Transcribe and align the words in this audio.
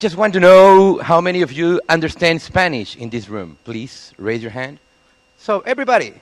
Just 0.00 0.16
want 0.16 0.32
to 0.32 0.40
know 0.40 0.96
how 1.02 1.20
many 1.20 1.42
of 1.42 1.52
you 1.52 1.78
understand 1.86 2.40
Spanish 2.40 2.96
in 2.96 3.10
this 3.10 3.28
room. 3.28 3.58
Please 3.64 4.14
raise 4.16 4.40
your 4.40 4.50
hand. 4.50 4.78
So, 5.36 5.60
everybody, 5.66 6.14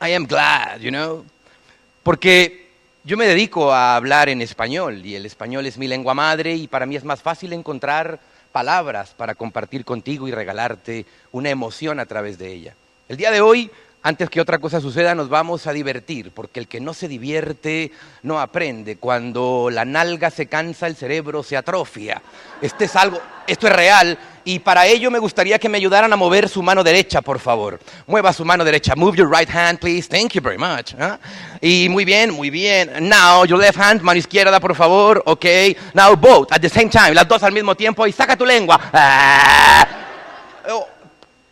I 0.00 0.08
am 0.14 0.24
glad, 0.24 0.80
you 0.80 0.90
know. 0.90 1.26
Porque 2.02 2.70
yo 3.04 3.18
me 3.18 3.26
dedico 3.26 3.74
a 3.74 3.96
hablar 3.96 4.30
en 4.30 4.40
español 4.40 5.04
y 5.04 5.16
el 5.16 5.26
español 5.26 5.66
es 5.66 5.76
mi 5.76 5.86
lengua 5.86 6.14
madre 6.14 6.54
y 6.54 6.66
para 6.66 6.86
mí 6.86 6.96
es 6.96 7.04
más 7.04 7.20
fácil 7.20 7.52
encontrar 7.52 8.20
palabras 8.52 9.12
para 9.14 9.34
compartir 9.34 9.84
contigo 9.84 10.26
y 10.26 10.32
regalarte 10.32 11.04
una 11.30 11.50
emoción 11.50 12.00
a 12.00 12.06
través 12.06 12.38
de 12.38 12.54
ella. 12.54 12.74
El 13.10 13.18
día 13.18 13.30
de 13.30 13.42
hoy 13.42 13.70
antes 14.04 14.28
que 14.28 14.38
otra 14.38 14.58
cosa 14.58 14.82
suceda, 14.82 15.14
nos 15.14 15.30
vamos 15.30 15.66
a 15.66 15.72
divertir, 15.72 16.30
porque 16.30 16.60
el 16.60 16.68
que 16.68 16.78
no 16.78 16.92
se 16.92 17.08
divierte 17.08 17.90
no 18.22 18.38
aprende. 18.38 18.96
Cuando 18.96 19.70
la 19.72 19.86
nalga 19.86 20.30
se 20.30 20.46
cansa, 20.46 20.86
el 20.86 20.94
cerebro 20.94 21.42
se 21.42 21.56
atrofia. 21.56 22.20
Este 22.60 22.84
es 22.84 22.94
algo, 22.96 23.18
esto 23.46 23.66
es 23.66 23.72
real, 23.72 24.18
y 24.44 24.58
para 24.58 24.86
ello 24.86 25.10
me 25.10 25.18
gustaría 25.18 25.58
que 25.58 25.70
me 25.70 25.78
ayudaran 25.78 26.12
a 26.12 26.16
mover 26.16 26.50
su 26.50 26.62
mano 26.62 26.84
derecha, 26.84 27.22
por 27.22 27.38
favor. 27.38 27.80
Mueva 28.06 28.30
su 28.34 28.44
mano 28.44 28.62
derecha. 28.62 28.94
Move 28.94 29.16
your 29.16 29.30
right 29.30 29.48
hand, 29.48 29.78
please. 29.78 30.06
Thank 30.06 30.34
you 30.34 30.42
very 30.42 30.58
much. 30.58 30.94
¿ah? 31.00 31.18
Y 31.62 31.88
muy 31.88 32.04
bien, 32.04 32.30
muy 32.30 32.50
bien. 32.50 33.08
Now, 33.08 33.46
your 33.46 33.58
left 33.58 33.80
hand, 33.80 34.02
mano 34.02 34.18
izquierda, 34.18 34.60
por 34.60 34.74
favor. 34.74 35.22
Ok. 35.24 35.46
Now, 35.94 36.14
both 36.14 36.52
at 36.52 36.60
the 36.60 36.68
same 36.68 36.90
time. 36.90 37.14
Las 37.14 37.26
dos 37.26 37.42
al 37.42 37.52
mismo 37.52 37.74
tiempo. 37.74 38.06
Y 38.06 38.12
saca 38.12 38.36
tu 38.36 38.44
lengua. 38.44 38.78
Ah. 38.92 39.86
Oh, 40.68 40.86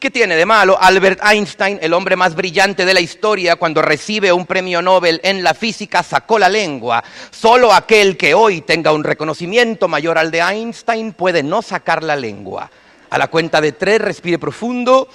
¿Qué 0.03 0.11
tiene 0.11 0.35
de 0.35 0.45
malo? 0.45 0.77
Albert 0.81 1.21
Einstein, 1.23 1.79
el 1.81 1.93
hombre 1.93 2.17
más 2.17 2.35
brillante 2.35 2.85
de 2.85 2.93
la 2.93 2.99
historia, 2.99 3.55
cuando 3.55 3.83
recibe 3.83 4.33
un 4.33 4.47
premio 4.47 4.83
Nobel 4.83 5.21
en 5.23 5.45
la 5.45 5.55
física, 5.55 6.03
sacó 6.03 6.41
la 6.41 6.49
lengua. 6.49 7.05
Solo 7.31 7.73
aquel 7.73 8.17
que 8.17 8.35
hoy 8.35 8.63
tenga 8.63 8.91
un 8.91 9.05
reconocimiento 9.05 9.87
mayor 9.87 10.19
al 10.19 10.33
de 10.33 10.41
Einstein 10.41 11.13
puede 11.13 11.45
no 11.45 11.63
sacar 11.63 12.03
la 12.03 12.17
lengua. 12.17 12.69
A 13.11 13.17
la 13.17 13.29
cuenta 13.29 13.61
de 13.61 13.71
tres, 13.71 14.01
respire 14.01 14.41
profundo 14.41 15.09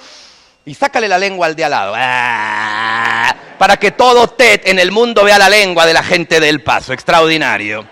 y 0.64 0.74
sácale 0.74 1.10
la 1.10 1.18
lengua 1.18 1.48
al 1.48 1.56
de 1.58 1.66
al 1.66 1.72
lado. 1.72 1.94
¡Ah! 1.98 3.36
Para 3.60 3.76
que 3.76 3.92
todo 3.92 4.30
TED 4.30 4.62
en 4.64 4.80
el 4.80 4.94
mundo 4.94 5.26
vea 5.26 5.38
la 5.38 5.50
lengua 5.50 5.86
de 5.86 5.96
la 5.96 6.04
gente 6.04 6.40
del 6.40 6.64
paso. 6.64 6.94
Extraordinario. 6.94 7.86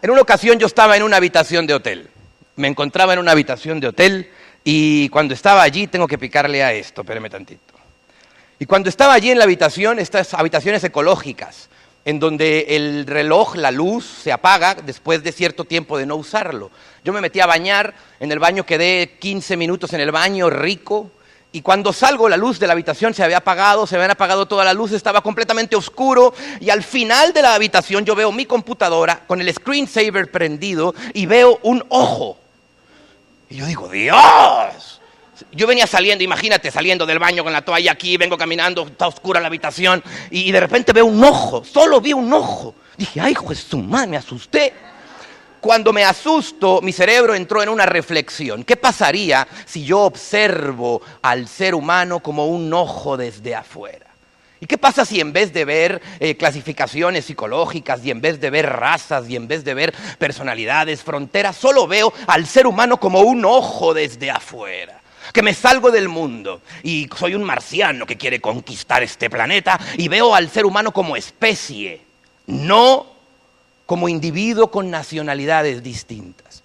En 0.00 0.10
una 0.12 0.20
ocasión 0.20 0.60
yo 0.60 0.68
estaba 0.68 0.96
en 0.96 1.02
una 1.02 1.16
habitación 1.16 1.66
de 1.66 1.74
hotel. 1.74 2.08
Me 2.54 2.68
encontraba 2.68 3.14
en 3.14 3.18
una 3.18 3.32
habitación 3.32 3.80
de 3.80 3.88
hotel 3.88 4.30
y 4.64 5.10
cuando 5.10 5.34
estaba 5.34 5.62
allí, 5.62 5.86
tengo 5.86 6.08
que 6.08 6.16
picarle 6.16 6.64
a 6.64 6.72
esto, 6.72 7.02
espérame 7.02 7.28
tantito. 7.28 7.74
Y 8.58 8.64
cuando 8.64 8.88
estaba 8.88 9.12
allí 9.12 9.30
en 9.30 9.36
la 9.36 9.44
habitación, 9.44 9.98
estas 9.98 10.32
habitaciones 10.32 10.82
ecológicas, 10.82 11.68
en 12.06 12.18
donde 12.18 12.66
el 12.70 13.06
reloj, 13.06 13.56
la 13.56 13.70
luz, 13.70 14.06
se 14.22 14.32
apaga 14.32 14.74
después 14.74 15.22
de 15.22 15.32
cierto 15.32 15.64
tiempo 15.64 15.98
de 15.98 16.06
no 16.06 16.16
usarlo. 16.16 16.70
Yo 17.04 17.12
me 17.12 17.20
metí 17.20 17.40
a 17.40 17.46
bañar, 17.46 17.94
en 18.20 18.32
el 18.32 18.38
baño 18.38 18.64
quedé 18.64 19.16
15 19.18 19.56
minutos 19.58 19.92
en 19.92 20.00
el 20.00 20.12
baño, 20.12 20.48
rico, 20.48 21.10
y 21.52 21.60
cuando 21.60 21.92
salgo 21.92 22.28
la 22.28 22.36
luz 22.36 22.58
de 22.58 22.66
la 22.66 22.72
habitación 22.72 23.12
se 23.12 23.22
había 23.22 23.38
apagado, 23.38 23.86
se 23.86 23.96
habían 23.96 24.10
apagado 24.10 24.46
toda 24.46 24.64
la 24.64 24.72
luz, 24.72 24.92
estaba 24.92 25.20
completamente 25.20 25.76
oscuro, 25.76 26.34
y 26.58 26.70
al 26.70 26.82
final 26.82 27.34
de 27.34 27.42
la 27.42 27.54
habitación 27.54 28.04
yo 28.04 28.14
veo 28.14 28.32
mi 28.32 28.46
computadora 28.46 29.24
con 29.26 29.40
el 29.40 29.52
screensaver 29.52 30.30
prendido 30.30 30.94
y 31.12 31.26
veo 31.26 31.58
un 31.62 31.84
ojo 31.90 32.38
y 33.50 33.56
yo 33.56 33.66
digo, 33.66 33.88
Dios. 33.88 35.00
Yo 35.52 35.66
venía 35.66 35.86
saliendo, 35.86 36.22
imagínate, 36.22 36.70
saliendo 36.70 37.06
del 37.06 37.18
baño 37.18 37.42
con 37.42 37.52
la 37.52 37.62
toalla 37.62 37.92
aquí, 37.92 38.16
vengo 38.16 38.38
caminando, 38.38 38.86
está 38.86 39.08
oscura 39.08 39.40
la 39.40 39.48
habitación, 39.48 40.02
y, 40.30 40.52
de 40.52 40.60
repente 40.60 40.92
veo 40.92 41.06
un 41.06 41.22
ojo, 41.22 41.64
solo 41.64 42.00
vi 42.00 42.12
un 42.12 42.32
ojo. 42.32 42.74
Dije, 42.96 43.20
ay, 43.20 43.34
su 43.54 43.78
madre, 43.78 44.08
me 44.08 44.16
asusté. 44.16 44.72
Cuando 45.60 45.92
me 45.92 46.04
asusto, 46.04 46.80
mi 46.82 46.92
cerebro 46.92 47.34
entró 47.34 47.62
en 47.62 47.70
una 47.70 47.86
reflexión. 47.86 48.64
¿Qué 48.64 48.76
pasaría 48.76 49.48
si 49.64 49.84
yo 49.84 50.00
observo 50.00 51.00
al 51.22 51.48
ser 51.48 51.74
humano 51.74 52.20
como 52.20 52.46
un 52.46 52.72
ojo 52.72 53.16
desde 53.16 53.54
afuera? 53.54 54.13
¿Y 54.64 54.66
qué 54.66 54.78
pasa 54.78 55.04
si 55.04 55.20
en 55.20 55.34
vez 55.34 55.52
de 55.52 55.66
ver 55.66 56.00
eh, 56.20 56.38
clasificaciones 56.38 57.26
psicológicas 57.26 58.02
y 58.02 58.10
en 58.10 58.22
vez 58.22 58.40
de 58.40 58.48
ver 58.48 58.64
razas 58.64 59.28
y 59.28 59.36
en 59.36 59.46
vez 59.46 59.62
de 59.62 59.74
ver 59.74 59.92
personalidades, 60.16 61.02
fronteras, 61.02 61.54
solo 61.54 61.86
veo 61.86 62.10
al 62.26 62.46
ser 62.46 62.66
humano 62.66 62.98
como 62.98 63.20
un 63.20 63.44
ojo 63.44 63.92
desde 63.92 64.30
afuera? 64.30 65.02
Que 65.34 65.42
me 65.42 65.52
salgo 65.52 65.90
del 65.90 66.08
mundo 66.08 66.62
y 66.82 67.10
soy 67.14 67.34
un 67.34 67.44
marciano 67.44 68.06
que 68.06 68.16
quiere 68.16 68.40
conquistar 68.40 69.02
este 69.02 69.28
planeta 69.28 69.78
y 69.98 70.08
veo 70.08 70.34
al 70.34 70.48
ser 70.48 70.64
humano 70.64 70.92
como 70.92 71.14
especie, 71.14 72.00
no 72.46 73.04
como 73.84 74.08
individuo 74.08 74.70
con 74.70 74.90
nacionalidades 74.90 75.82
distintas. 75.82 76.62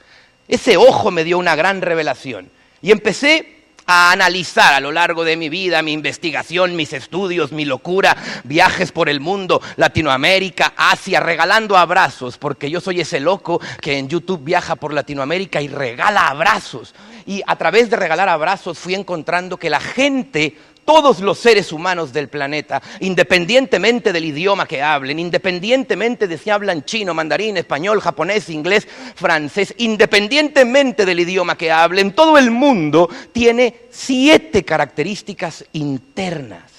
Ese 0.47 0.77
ojo 0.77 1.11
me 1.11 1.25
dio 1.25 1.37
una 1.37 1.57
gran 1.57 1.81
revelación 1.81 2.49
y 2.81 2.91
empecé 2.91 3.58
a 3.91 4.11
analizar 4.11 4.75
a 4.75 4.79
lo 4.79 4.91
largo 4.91 5.23
de 5.23 5.35
mi 5.35 5.49
vida, 5.49 5.81
mi 5.81 5.93
investigación, 5.93 6.75
mis 6.75 6.93
estudios, 6.93 7.51
mi 7.51 7.65
locura, 7.65 8.15
viajes 8.43 8.91
por 8.91 9.09
el 9.09 9.19
mundo, 9.19 9.63
Latinoamérica, 9.77 10.73
Asia, 10.77 11.19
regalando 11.19 11.75
abrazos, 11.75 12.37
porque 12.37 12.69
yo 12.69 12.81
soy 12.81 13.01
ese 13.01 13.19
loco 13.19 13.59
que 13.81 13.97
en 13.97 14.07
YouTube 14.07 14.43
viaja 14.43 14.75
por 14.75 14.93
Latinoamérica 14.93 15.59
y 15.63 15.69
regala 15.69 16.27
abrazos. 16.27 16.93
Y 17.25 17.41
a 17.47 17.55
través 17.55 17.89
de 17.89 17.95
regalar 17.95 18.29
abrazos 18.29 18.77
fui 18.77 18.93
encontrando 18.93 19.57
que 19.57 19.71
la 19.71 19.79
gente 19.79 20.55
todos 20.89 21.19
los 21.19 21.37
seres 21.37 21.71
humanos 21.71 22.11
del 22.11 22.29
planeta, 22.29 22.81
independientemente 22.99 24.11
del 24.11 24.25
idioma 24.25 24.65
que 24.65 24.81
hablen, 24.81 25.19
independientemente 25.19 26.27
de 26.27 26.35
si 26.35 26.49
hablan 26.49 26.83
chino, 26.83 27.13
mandarín, 27.13 27.57
español, 27.57 28.01
japonés, 28.01 28.49
inglés, 28.49 28.87
francés, 29.13 29.75
independientemente 29.77 31.05
del 31.05 31.19
idioma 31.19 31.55
que 31.55 31.71
hablen, 31.71 32.13
todo 32.13 32.39
el 32.39 32.49
mundo 32.49 33.07
tiene 33.31 33.81
siete 33.91 34.65
características 34.65 35.63
internas, 35.73 36.71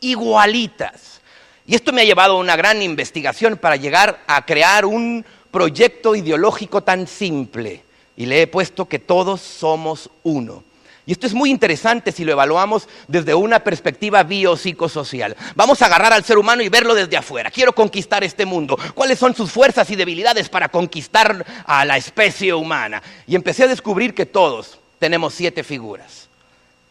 igualitas. 0.00 1.20
Y 1.66 1.74
esto 1.74 1.92
me 1.92 2.02
ha 2.02 2.04
llevado 2.04 2.34
a 2.34 2.40
una 2.40 2.54
gran 2.54 2.80
investigación 2.82 3.56
para 3.56 3.74
llegar 3.74 4.20
a 4.28 4.46
crear 4.46 4.86
un 4.86 5.24
proyecto 5.50 6.14
ideológico 6.14 6.84
tan 6.84 7.08
simple. 7.08 7.82
Y 8.16 8.26
le 8.26 8.42
he 8.42 8.46
puesto 8.46 8.86
que 8.86 9.00
todos 9.00 9.40
somos 9.40 10.08
uno. 10.22 10.69
Y 11.10 11.14
esto 11.14 11.26
es 11.26 11.34
muy 11.34 11.50
interesante 11.50 12.12
si 12.12 12.24
lo 12.24 12.30
evaluamos 12.30 12.88
desde 13.08 13.34
una 13.34 13.64
perspectiva 13.64 14.22
biopsicosocial. 14.22 15.36
Vamos 15.56 15.82
a 15.82 15.86
agarrar 15.86 16.12
al 16.12 16.22
ser 16.22 16.38
humano 16.38 16.62
y 16.62 16.68
verlo 16.68 16.94
desde 16.94 17.16
afuera. 17.16 17.50
Quiero 17.50 17.72
conquistar 17.72 18.22
este 18.22 18.46
mundo. 18.46 18.78
¿Cuáles 18.94 19.18
son 19.18 19.34
sus 19.34 19.50
fuerzas 19.50 19.90
y 19.90 19.96
debilidades 19.96 20.48
para 20.48 20.68
conquistar 20.68 21.44
a 21.66 21.84
la 21.84 21.96
especie 21.96 22.54
humana? 22.54 23.02
Y 23.26 23.34
empecé 23.34 23.64
a 23.64 23.66
descubrir 23.66 24.14
que 24.14 24.24
todos 24.24 24.78
tenemos 25.00 25.34
siete 25.34 25.64
figuras. 25.64 26.29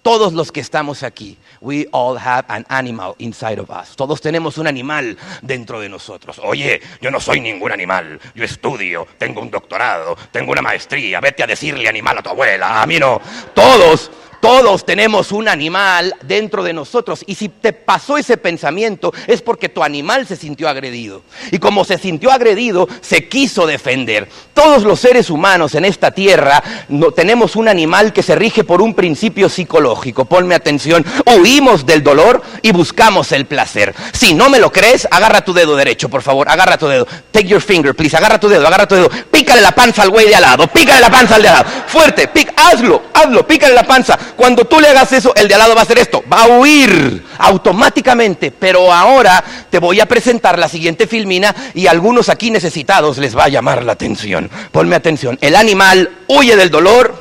Todos 0.01 0.31
los 0.31 0.51
que 0.51 0.61
estamos 0.61 1.03
aquí, 1.03 1.37
we 1.59 1.85
all 1.91 2.17
have 2.17 2.45
an 2.47 2.65
animal 2.69 3.15
inside 3.17 3.59
of 3.59 3.69
us. 3.69 3.95
Todos 3.97 4.21
tenemos 4.21 4.57
un 4.57 4.65
animal 4.65 5.17
dentro 5.41 5.81
de 5.81 5.89
nosotros. 5.89 6.39
Oye, 6.41 6.81
yo 7.01 7.11
no 7.11 7.19
soy 7.19 7.41
ningún 7.41 7.73
animal. 7.73 8.19
Yo 8.33 8.45
estudio, 8.45 9.05
tengo 9.17 9.41
un 9.41 9.51
doctorado, 9.51 10.15
tengo 10.31 10.53
una 10.53 10.61
maestría. 10.61 11.19
Vete 11.19 11.43
a 11.43 11.47
decirle 11.47 11.89
animal 11.89 12.17
a 12.17 12.21
tu 12.21 12.29
abuela. 12.29 12.81
A 12.81 12.85
mí 12.87 12.97
no. 12.97 13.19
Todos 13.53 14.09
todos 14.39 14.85
tenemos 14.85 15.31
un 15.31 15.47
animal 15.47 16.15
dentro 16.23 16.63
de 16.63 16.73
nosotros 16.73 17.23
y 17.25 17.35
si 17.35 17.49
te 17.49 17.73
pasó 17.73 18.17
ese 18.17 18.37
pensamiento 18.37 19.13
es 19.27 19.41
porque 19.41 19.69
tu 19.69 19.83
animal 19.83 20.27
se 20.27 20.35
sintió 20.35 20.69
agredido. 20.69 21.23
Y 21.51 21.59
como 21.59 21.85
se 21.85 21.97
sintió 21.97 22.31
agredido, 22.31 22.87
se 23.01 23.27
quiso 23.27 23.67
defender. 23.67 24.29
Todos 24.53 24.83
los 24.83 24.99
seres 24.99 25.29
humanos 25.29 25.75
en 25.75 25.85
esta 25.85 26.11
tierra 26.11 26.63
no, 26.89 27.11
tenemos 27.11 27.55
un 27.55 27.67
animal 27.67 28.13
que 28.13 28.23
se 28.23 28.35
rige 28.35 28.63
por 28.63 28.81
un 28.81 28.93
principio 28.93 29.49
psicológico. 29.49 30.25
Ponme 30.25 30.55
atención, 30.55 31.05
huimos 31.25 31.85
del 31.85 32.03
dolor 32.03 32.41
y 32.61 32.71
buscamos 32.71 33.31
el 33.31 33.45
placer. 33.45 33.93
Si 34.13 34.33
no 34.33 34.49
me 34.49 34.59
lo 34.59 34.71
crees, 34.71 35.07
agarra 35.11 35.41
tu 35.41 35.53
dedo 35.53 35.75
derecho, 35.75 36.09
por 36.09 36.21
favor, 36.21 36.49
agarra 36.49 36.77
tu 36.77 36.87
dedo. 36.87 37.07
Take 37.31 37.47
your 37.47 37.61
finger, 37.61 37.95
please, 37.95 38.15
agarra 38.15 38.39
tu 38.39 38.47
dedo, 38.47 38.65
agarra 38.67 38.87
tu 38.87 38.95
dedo. 38.95 39.09
Pícale 39.31 39.61
la 39.61 39.71
panza 39.71 40.03
al 40.03 40.09
güey 40.09 40.27
de 40.27 40.35
al 40.35 40.41
lado, 40.41 40.67
pícale 40.67 41.01
la 41.01 41.09
panza 41.09 41.35
al 41.35 41.41
de 41.41 41.49
al 41.49 41.55
lado. 41.55 41.69
Fuerte, 41.87 42.29
hazlo, 42.55 43.03
hazlo, 43.13 43.47
pícale 43.47 43.73
la 43.73 43.83
panza. 43.83 44.17
Cuando 44.35 44.65
tú 44.65 44.79
le 44.79 44.87
hagas 44.87 45.11
eso, 45.13 45.33
el 45.35 45.47
de 45.47 45.53
al 45.53 45.59
lado 45.59 45.75
va 45.75 45.81
a 45.81 45.83
hacer 45.83 45.99
esto, 45.99 46.23
va 46.31 46.43
a 46.43 46.47
huir 46.47 47.25
automáticamente. 47.37 48.51
Pero 48.51 48.91
ahora 48.93 49.43
te 49.69 49.79
voy 49.79 49.99
a 49.99 50.05
presentar 50.05 50.57
la 50.59 50.69
siguiente 50.69 51.07
filmina 51.07 51.55
y 51.73 51.87
a 51.87 51.91
algunos 51.91 52.29
aquí 52.29 52.51
necesitados 52.51 53.17
les 53.17 53.37
va 53.37 53.45
a 53.45 53.49
llamar 53.49 53.83
la 53.83 53.93
atención. 53.93 54.49
Ponme 54.71 54.95
atención. 54.95 55.37
El 55.41 55.55
animal 55.55 56.11
huye 56.27 56.55
del 56.55 56.69
dolor 56.69 57.17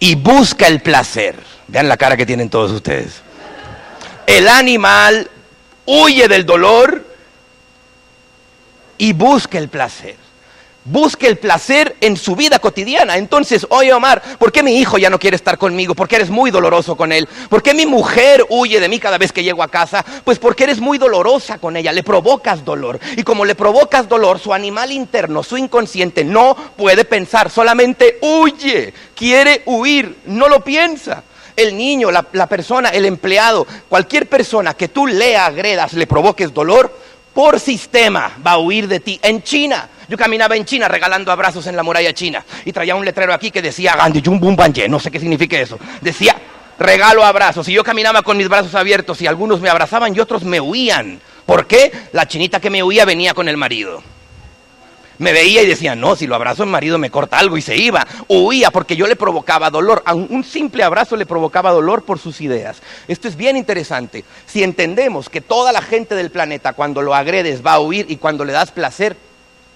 y 0.00 0.14
busca 0.14 0.66
el 0.66 0.80
placer. 0.80 1.36
Vean 1.66 1.88
la 1.88 1.96
cara 1.96 2.16
que 2.16 2.26
tienen 2.26 2.48
todos 2.48 2.70
ustedes. 2.70 3.22
El 4.26 4.48
animal 4.48 5.30
huye 5.86 6.28
del 6.28 6.44
dolor 6.44 7.04
y 8.98 9.12
busca 9.12 9.58
el 9.58 9.68
placer. 9.68 10.27
Busque 10.90 11.26
el 11.26 11.38
placer 11.38 11.96
en 12.00 12.16
su 12.16 12.34
vida 12.34 12.58
cotidiana. 12.58 13.16
Entonces, 13.16 13.66
oye 13.70 13.92
Omar, 13.92 14.22
¿por 14.38 14.52
qué 14.52 14.62
mi 14.62 14.78
hijo 14.78 14.98
ya 14.98 15.10
no 15.10 15.18
quiere 15.18 15.36
estar 15.36 15.58
conmigo? 15.58 15.94
Porque 15.94 16.16
eres 16.16 16.30
muy 16.30 16.50
doloroso 16.50 16.96
con 16.96 17.12
él. 17.12 17.28
¿Por 17.48 17.62
qué 17.62 17.74
mi 17.74 17.86
mujer 17.86 18.44
huye 18.48 18.80
de 18.80 18.88
mí 18.88 18.98
cada 18.98 19.18
vez 19.18 19.32
que 19.32 19.42
llego 19.42 19.62
a 19.62 19.68
casa? 19.68 20.04
Pues 20.24 20.38
porque 20.38 20.64
eres 20.64 20.80
muy 20.80 20.98
dolorosa 20.98 21.58
con 21.58 21.76
ella, 21.76 21.92
le 21.92 22.02
provocas 22.02 22.64
dolor. 22.64 22.98
Y 23.16 23.22
como 23.22 23.44
le 23.44 23.54
provocas 23.54 24.08
dolor, 24.08 24.38
su 24.38 24.52
animal 24.52 24.92
interno, 24.92 25.42
su 25.42 25.56
inconsciente, 25.56 26.24
no 26.24 26.54
puede 26.76 27.04
pensar, 27.04 27.50
solamente 27.50 28.18
huye, 28.22 28.92
quiere 29.14 29.62
huir, 29.66 30.18
no 30.26 30.48
lo 30.48 30.64
piensa 30.64 31.22
el 31.56 31.76
niño, 31.76 32.12
la, 32.12 32.24
la, 32.32 32.46
persona, 32.46 32.90
el 32.90 33.04
empleado, 33.04 33.66
cualquier 33.88 34.28
persona 34.28 34.74
que 34.74 34.86
tú 34.86 35.08
le 35.08 35.36
agredas, 35.36 35.92
le 35.92 36.06
provoques 36.06 36.54
dolor, 36.54 36.96
por 37.38 37.60
sistema 37.60 38.32
va 38.44 38.50
a 38.50 38.58
huir 38.58 38.88
de 38.88 38.98
ti. 38.98 39.20
En 39.22 39.44
China, 39.44 39.88
yo 40.08 40.16
caminaba 40.16 40.56
en 40.56 40.64
China 40.64 40.88
regalando 40.88 41.30
abrazos 41.30 41.68
en 41.68 41.76
la 41.76 41.84
muralla 41.84 42.12
china 42.12 42.44
y 42.64 42.72
traía 42.72 42.96
un 42.96 43.04
letrero 43.04 43.32
aquí 43.32 43.52
que 43.52 43.62
decía 43.62 43.94
Gandhi 43.94 44.20
Jum 44.24 44.56
Banje, 44.56 44.88
no 44.88 44.98
sé 44.98 45.08
qué 45.08 45.20
significa 45.20 45.56
eso. 45.56 45.78
Decía 46.00 46.34
regalo 46.80 47.24
abrazos 47.24 47.68
y 47.68 47.72
yo 47.72 47.84
caminaba 47.84 48.22
con 48.22 48.38
mis 48.38 48.48
brazos 48.48 48.74
abiertos 48.74 49.22
y 49.22 49.28
algunos 49.28 49.60
me 49.60 49.68
abrazaban 49.68 50.16
y 50.16 50.18
otros 50.18 50.42
me 50.42 50.60
huían. 50.60 51.20
¿Por 51.46 51.68
qué? 51.68 51.92
La 52.10 52.26
chinita 52.26 52.58
que 52.58 52.70
me 52.70 52.82
huía 52.82 53.04
venía 53.04 53.34
con 53.34 53.48
el 53.48 53.56
marido. 53.56 54.02
Me 55.18 55.32
veía 55.32 55.62
y 55.62 55.66
decía, 55.66 55.96
no, 55.96 56.14
si 56.14 56.26
lo 56.26 56.36
abrazo 56.36 56.62
el 56.62 56.70
marido 56.70 56.96
me 56.96 57.10
corta 57.10 57.38
algo 57.38 57.56
y 57.56 57.62
se 57.62 57.76
iba. 57.76 58.06
Huía 58.28 58.70
porque 58.70 58.96
yo 58.96 59.06
le 59.06 59.16
provocaba 59.16 59.68
dolor. 59.68 60.02
Un 60.06 60.44
simple 60.44 60.84
abrazo 60.84 61.16
le 61.16 61.26
provocaba 61.26 61.72
dolor 61.72 62.04
por 62.04 62.18
sus 62.18 62.40
ideas. 62.40 62.80
Esto 63.08 63.26
es 63.26 63.36
bien 63.36 63.56
interesante. 63.56 64.24
Si 64.46 64.62
entendemos 64.62 65.28
que 65.28 65.40
toda 65.40 65.72
la 65.72 65.82
gente 65.82 66.14
del 66.14 66.30
planeta 66.30 66.72
cuando 66.72 67.02
lo 67.02 67.14
agredes 67.14 67.66
va 67.66 67.74
a 67.74 67.80
huir 67.80 68.06
y 68.08 68.16
cuando 68.16 68.44
le 68.44 68.52
das 68.52 68.70
placer 68.70 69.16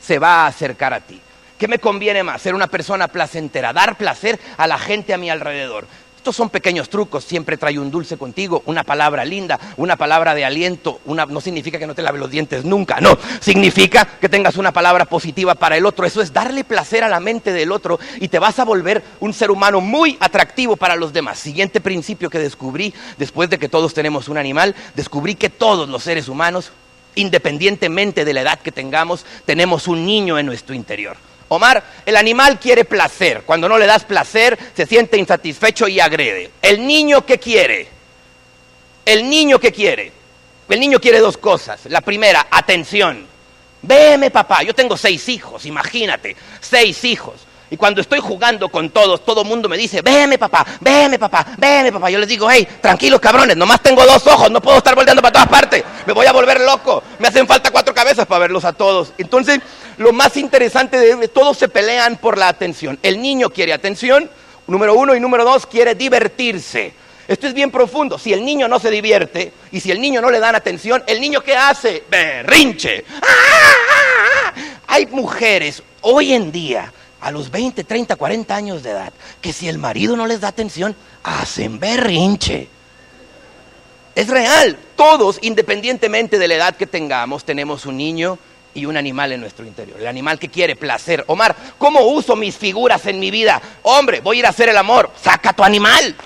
se 0.00 0.18
va 0.18 0.44
a 0.44 0.46
acercar 0.46 0.94
a 0.94 1.00
ti. 1.00 1.20
¿Qué 1.58 1.68
me 1.68 1.78
conviene 1.78 2.22
más? 2.22 2.42
Ser 2.42 2.54
una 2.54 2.66
persona 2.66 3.08
placentera, 3.08 3.72
dar 3.72 3.96
placer 3.96 4.38
a 4.56 4.66
la 4.66 4.78
gente 4.78 5.14
a 5.14 5.18
mi 5.18 5.30
alrededor. 5.30 5.86
Estos 6.22 6.36
son 6.36 6.50
pequeños 6.50 6.88
trucos, 6.88 7.24
siempre 7.24 7.56
trae 7.56 7.80
un 7.80 7.90
dulce 7.90 8.16
contigo, 8.16 8.62
una 8.66 8.84
palabra 8.84 9.24
linda, 9.24 9.58
una 9.76 9.96
palabra 9.96 10.36
de 10.36 10.44
aliento, 10.44 11.00
no 11.04 11.40
significa 11.40 11.80
que 11.80 11.86
no 11.88 11.96
te 11.96 12.02
lave 12.02 12.20
los 12.20 12.30
dientes 12.30 12.64
nunca, 12.64 13.00
no, 13.00 13.18
significa 13.40 14.04
que 14.04 14.28
tengas 14.28 14.56
una 14.56 14.70
palabra 14.70 15.04
positiva 15.04 15.56
para 15.56 15.76
el 15.76 15.84
otro, 15.84 16.06
eso 16.06 16.22
es 16.22 16.32
darle 16.32 16.62
placer 16.62 17.02
a 17.02 17.08
la 17.08 17.18
mente 17.18 17.52
del 17.52 17.72
otro 17.72 17.98
y 18.20 18.28
te 18.28 18.38
vas 18.38 18.60
a 18.60 18.64
volver 18.64 19.02
un 19.18 19.34
ser 19.34 19.50
humano 19.50 19.80
muy 19.80 20.16
atractivo 20.20 20.76
para 20.76 20.94
los 20.94 21.12
demás. 21.12 21.40
Siguiente 21.40 21.80
principio 21.80 22.30
que 22.30 22.38
descubrí, 22.38 22.94
después 23.18 23.50
de 23.50 23.58
que 23.58 23.68
todos 23.68 23.92
tenemos 23.92 24.28
un 24.28 24.38
animal, 24.38 24.76
descubrí 24.94 25.34
que 25.34 25.50
todos 25.50 25.88
los 25.88 26.04
seres 26.04 26.28
humanos 26.28 26.70
independientemente 27.16 28.24
de 28.24 28.32
la 28.32 28.42
edad 28.42 28.60
que 28.60 28.70
tengamos, 28.70 29.26
tenemos 29.44 29.88
un 29.88 30.06
niño 30.06 30.38
en 30.38 30.46
nuestro 30.46 30.72
interior. 30.72 31.16
Omar, 31.52 31.82
el 32.04 32.16
animal 32.16 32.58
quiere 32.58 32.84
placer. 32.84 33.42
Cuando 33.44 33.68
no 33.68 33.78
le 33.78 33.86
das 33.86 34.04
placer, 34.04 34.58
se 34.74 34.86
siente 34.86 35.16
insatisfecho 35.16 35.88
y 35.88 36.00
agrede. 36.00 36.50
¿El 36.60 36.86
niño 36.86 37.24
qué 37.24 37.38
quiere? 37.38 37.88
El 39.04 39.28
niño 39.28 39.58
qué 39.58 39.72
quiere? 39.72 40.12
El 40.68 40.80
niño 40.80 41.00
quiere 41.00 41.18
dos 41.18 41.36
cosas. 41.36 41.80
La 41.86 42.00
primera, 42.00 42.46
atención. 42.50 43.26
Veme, 43.82 44.30
papá. 44.30 44.62
Yo 44.62 44.74
tengo 44.74 44.96
seis 44.96 45.28
hijos, 45.28 45.66
imagínate. 45.66 46.36
Seis 46.60 47.04
hijos. 47.04 47.34
Y 47.72 47.76
cuando 47.78 48.02
estoy 48.02 48.20
jugando 48.20 48.68
con 48.68 48.90
todos, 48.90 49.24
todo 49.24 49.40
el 49.40 49.48
mundo 49.48 49.66
me 49.66 49.78
dice, 49.78 50.02
veme 50.02 50.36
papá, 50.36 50.62
veme 50.78 51.18
papá, 51.18 51.54
veme 51.56 51.90
papá. 51.90 52.10
Yo 52.10 52.18
les 52.18 52.28
digo, 52.28 52.50
hey, 52.50 52.68
tranquilos 52.82 53.18
cabrones, 53.18 53.56
nomás 53.56 53.82
tengo 53.82 54.04
dos 54.04 54.26
ojos, 54.26 54.50
no 54.50 54.60
puedo 54.60 54.76
estar 54.76 54.94
volteando 54.94 55.22
para 55.22 55.32
todas 55.32 55.48
partes. 55.48 55.82
Me 56.04 56.12
voy 56.12 56.26
a 56.26 56.32
volver 56.32 56.60
loco. 56.60 57.02
Me 57.18 57.28
hacen 57.28 57.46
falta 57.46 57.70
cuatro 57.70 57.94
cabezas 57.94 58.26
para 58.26 58.40
verlos 58.40 58.66
a 58.66 58.74
todos. 58.74 59.14
Entonces, 59.16 59.60
lo 59.96 60.12
más 60.12 60.36
interesante 60.36 60.98
de 60.98 61.28
todos 61.28 61.56
se 61.56 61.70
pelean 61.70 62.18
por 62.18 62.36
la 62.36 62.48
atención. 62.48 62.98
El 63.02 63.22
niño 63.22 63.48
quiere 63.48 63.72
atención, 63.72 64.28
número 64.66 64.92
uno, 64.92 65.14
y 65.14 65.20
número 65.20 65.42
dos, 65.42 65.64
quiere 65.64 65.94
divertirse. 65.94 66.92
Esto 67.26 67.46
es 67.46 67.54
bien 67.54 67.70
profundo. 67.70 68.18
Si 68.18 68.34
el 68.34 68.44
niño 68.44 68.68
no 68.68 68.80
se 68.80 68.90
divierte 68.90 69.50
y 69.70 69.80
si 69.80 69.90
el 69.90 69.98
niño 69.98 70.20
no 70.20 70.30
le 70.30 70.40
dan 70.40 70.54
atención, 70.54 71.02
¿el 71.06 71.22
niño 71.22 71.40
qué 71.40 71.56
hace? 71.56 72.04
Berrinche. 72.10 73.06
¡Ah! 73.22 74.52
Hay 74.88 75.06
mujeres 75.06 75.82
hoy 76.02 76.34
en 76.34 76.52
día 76.52 76.92
a 77.22 77.30
los 77.30 77.50
20, 77.50 77.84
30, 77.84 78.16
40 78.16 78.54
años 78.54 78.82
de 78.82 78.90
edad, 78.90 79.12
que 79.40 79.52
si 79.52 79.68
el 79.68 79.78
marido 79.78 80.16
no 80.16 80.26
les 80.26 80.40
da 80.40 80.48
atención, 80.48 80.94
hacen 81.22 81.78
berrinche. 81.78 82.68
Es 84.14 84.28
real, 84.28 84.76
todos, 84.96 85.38
independientemente 85.40 86.38
de 86.38 86.48
la 86.48 86.54
edad 86.54 86.76
que 86.76 86.86
tengamos, 86.86 87.44
tenemos 87.44 87.86
un 87.86 87.96
niño 87.96 88.38
y 88.74 88.86
un 88.86 88.96
animal 88.96 89.32
en 89.32 89.40
nuestro 89.40 89.64
interior. 89.64 90.00
El 90.00 90.06
animal 90.08 90.38
que 90.38 90.48
quiere 90.48 90.76
placer. 90.76 91.24
Omar, 91.28 91.54
¿cómo 91.78 92.00
uso 92.00 92.34
mis 92.34 92.56
figuras 92.56 93.06
en 93.06 93.20
mi 93.20 93.30
vida? 93.30 93.62
Hombre, 93.82 94.20
voy 94.20 94.36
a 94.36 94.40
ir 94.40 94.46
a 94.46 94.50
hacer 94.50 94.68
el 94.68 94.76
amor. 94.76 95.10
Saca 95.22 95.52
tu 95.52 95.62
animal. 95.62 96.16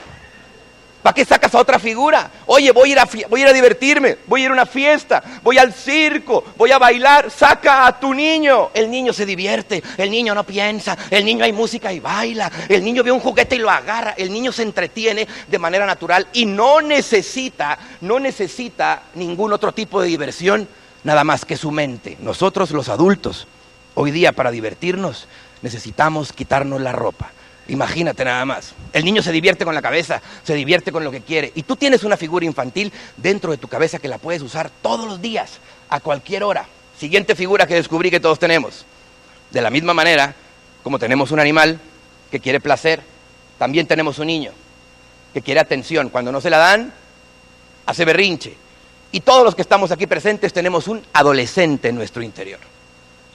¿Para 1.07 1.15
qué 1.15 1.25
sacas 1.25 1.55
a 1.55 1.61
otra 1.61 1.79
figura? 1.79 2.33
Oye, 2.47 2.73
voy 2.73 2.89
a, 2.89 2.93
ir 2.93 2.99
a, 2.99 3.09
voy 3.29 3.41
a 3.41 3.45
ir 3.45 3.49
a 3.51 3.53
divertirme, 3.53 4.19
voy 4.27 4.41
a 4.41 4.45
ir 4.47 4.51
a 4.51 4.55
una 4.55 4.67
fiesta, 4.67 5.23
voy 5.41 5.57
al 5.57 5.73
circo, 5.73 6.43
voy 6.57 6.73
a 6.73 6.79
bailar. 6.79 7.31
Saca 7.31 7.87
a 7.87 8.01
tu 8.01 8.13
niño. 8.13 8.71
El 8.75 8.91
niño 8.91 9.13
se 9.13 9.25
divierte, 9.25 9.85
el 9.99 10.11
niño 10.11 10.35
no 10.35 10.43
piensa, 10.43 10.99
el 11.09 11.25
niño 11.25 11.45
hay 11.45 11.53
música 11.53 11.93
y 11.93 12.01
baila, 12.01 12.51
el 12.69 12.83
niño 12.83 13.05
ve 13.05 13.13
un 13.13 13.21
juguete 13.21 13.55
y 13.55 13.61
lo 13.61 13.71
agarra, 13.71 14.15
el 14.19 14.33
niño 14.33 14.51
se 14.51 14.65
entretiene 14.65 15.29
de 15.47 15.59
manera 15.61 15.87
natural 15.87 16.27
y 16.33 16.45
no 16.45 16.81
necesita, 16.81 17.79
no 18.01 18.19
necesita 18.19 19.05
ningún 19.15 19.53
otro 19.53 19.71
tipo 19.71 20.01
de 20.01 20.09
diversión, 20.09 20.67
nada 21.05 21.23
más 21.23 21.45
que 21.45 21.57
su 21.57 21.71
mente. 21.71 22.17
Nosotros 22.19 22.73
los 22.73 22.89
adultos, 22.89 23.47
hoy 23.95 24.11
día 24.11 24.33
para 24.33 24.51
divertirnos, 24.51 25.29
necesitamos 25.63 26.33
quitarnos 26.33 26.81
la 26.81 26.91
ropa 26.91 27.31
Imagínate 27.69 28.25
nada 28.25 28.45
más. 28.45 28.75
El 28.93 29.05
niño 29.05 29.23
se 29.23 29.33
divierte 29.33 29.65
con 29.65 29.75
la 29.75 29.83
cabeza, 29.83 30.23
se 30.45 30.55
divierte 30.55 30.93
con 30.93 31.03
lo 31.03 31.11
que 31.11 31.21
quiere. 31.21 31.53
Y 31.55 31.65
tú 31.65 31.77
tienes 31.77 32.05
una 32.05 32.17
figura 32.17 32.47
infantil 32.47 32.93
dentro 33.17 33.51
de 33.51 33.59
tu 33.59 33.69
cabeza 33.69 33.99
que 33.99 34.09
la 34.09 34.19
puedes 34.19 34.43
usar 34.43 34.71
todos 34.83 35.07
los 35.07 35.21
días, 35.21 35.59
a 35.89 36.01
cualquier 36.01 36.45
hora. 36.45 36.67
Siguiente 36.99 37.35
figura 37.35 37.67
que 37.67 37.75
descubrí 37.75 38.11
que 38.11 38.21
todos 38.21 38.39
tenemos. 38.39 38.85
De 39.51 39.61
la 39.61 39.71
misma 39.71 39.95
manera, 39.95 40.35
como 40.83 40.99
tenemos 40.99 41.31
un 41.31 41.41
animal 41.41 41.79
que 42.31 42.41
quiere 42.41 42.61
placer, 42.61 43.03
también 43.59 43.87
tenemos 43.87 44.19
un 44.19 44.29
niño 44.29 44.53
que 45.35 45.43
quiere 45.43 45.61
atención. 45.61 46.09
Cuando 46.09 46.33
no 46.33 46.41
se 46.41 46.51
la 46.51 46.59
dan, 46.59 46.93
hace 47.85 48.05
berrinche. 48.05 48.55
Y 49.13 49.21
todos 49.21 49.45
los 49.45 49.55
que 49.55 49.63
estamos 49.63 49.91
aquí 49.91 50.07
presentes 50.07 50.53
tenemos 50.53 50.89
un 50.89 51.03
adolescente 51.13 51.89
en 51.89 51.97
nuestro 51.97 52.23
interior. 52.23 52.61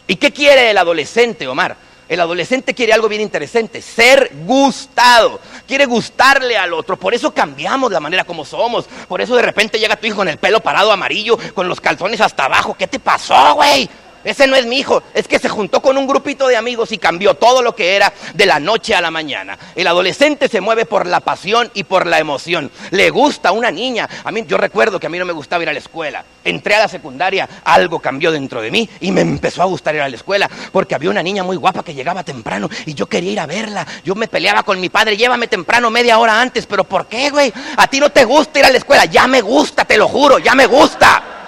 ¿Y 0.07 0.15
qué 0.15 0.31
quiere 0.31 0.71
el 0.71 0.77
adolescente, 0.77 1.47
Omar? 1.47 1.75
El 2.11 2.19
adolescente 2.19 2.73
quiere 2.73 2.91
algo 2.91 3.07
bien 3.07 3.21
interesante, 3.21 3.81
ser 3.81 4.33
gustado. 4.45 5.39
Quiere 5.65 5.85
gustarle 5.85 6.57
al 6.57 6.73
otro. 6.73 6.97
Por 6.97 7.13
eso 7.13 7.33
cambiamos 7.33 7.89
la 7.89 8.01
manera 8.01 8.25
como 8.25 8.43
somos. 8.43 8.83
Por 9.07 9.21
eso 9.21 9.33
de 9.33 9.41
repente 9.41 9.79
llega 9.79 9.95
tu 9.95 10.07
hijo 10.07 10.17
con 10.17 10.27
el 10.27 10.35
pelo 10.35 10.59
parado 10.59 10.91
amarillo, 10.91 11.37
con 11.53 11.69
los 11.69 11.79
calzones 11.79 12.19
hasta 12.19 12.43
abajo. 12.43 12.75
¿Qué 12.77 12.85
te 12.85 12.99
pasó, 12.99 13.55
güey? 13.55 13.89
Ese 14.23 14.47
no 14.47 14.55
es 14.55 14.65
mi 14.65 14.77
hijo, 14.77 15.01
es 15.13 15.27
que 15.27 15.39
se 15.39 15.49
juntó 15.49 15.81
con 15.81 15.97
un 15.97 16.07
grupito 16.07 16.47
de 16.47 16.55
amigos 16.55 16.91
y 16.91 16.97
cambió 16.97 17.33
todo 17.33 17.61
lo 17.61 17.75
que 17.75 17.95
era 17.95 18.13
de 18.33 18.45
la 18.45 18.59
noche 18.59 18.93
a 18.93 19.01
la 19.01 19.11
mañana. 19.11 19.57
El 19.75 19.87
adolescente 19.87 20.47
se 20.47 20.61
mueve 20.61 20.85
por 20.85 21.07
la 21.07 21.19
pasión 21.19 21.71
y 21.73 21.83
por 21.83 22.05
la 22.05 22.19
emoción. 22.19 22.71
Le 22.91 23.09
gusta 23.09 23.51
una 23.51 23.71
niña. 23.71 24.07
A 24.23 24.31
mí 24.31 24.43
yo 24.47 24.57
recuerdo 24.57 24.99
que 24.99 25.07
a 25.07 25.09
mí 25.09 25.17
no 25.17 25.25
me 25.25 25.33
gustaba 25.33 25.63
ir 25.63 25.69
a 25.69 25.73
la 25.73 25.79
escuela. 25.79 26.23
Entré 26.43 26.75
a 26.75 26.79
la 26.79 26.87
secundaria, 26.87 27.47
algo 27.63 27.99
cambió 27.99 28.31
dentro 28.31 28.61
de 28.61 28.71
mí 28.71 28.89
y 28.99 29.11
me 29.11 29.21
empezó 29.21 29.61
a 29.61 29.65
gustar 29.65 29.95
ir 29.95 30.01
a 30.01 30.09
la 30.09 30.15
escuela 30.15 30.49
porque 30.71 30.95
había 30.95 31.09
una 31.09 31.23
niña 31.23 31.43
muy 31.43 31.55
guapa 31.55 31.83
que 31.83 31.93
llegaba 31.93 32.23
temprano 32.23 32.69
y 32.85 32.93
yo 32.93 33.07
quería 33.07 33.31
ir 33.31 33.39
a 33.39 33.45
verla. 33.45 33.85
Yo 34.03 34.15
me 34.15 34.27
peleaba 34.27 34.63
con 34.63 34.79
mi 34.79 34.89
padre, 34.89 35.17
llévame 35.17 35.47
temprano 35.47 35.89
media 35.89 36.19
hora 36.19 36.39
antes, 36.39 36.65
pero 36.65 36.83
¿por 36.83 37.07
qué, 37.07 37.29
güey? 37.29 37.51
A 37.77 37.87
ti 37.87 37.99
no 37.99 38.09
te 38.09 38.25
gusta 38.25 38.59
ir 38.59 38.65
a 38.65 38.69
la 38.69 38.77
escuela, 38.77 39.05
ya 39.05 39.27
me 39.27 39.41
gusta, 39.41 39.85
te 39.85 39.97
lo 39.97 40.07
juro, 40.07 40.39
ya 40.39 40.55
me 40.55 40.65
gusta. 40.67 41.40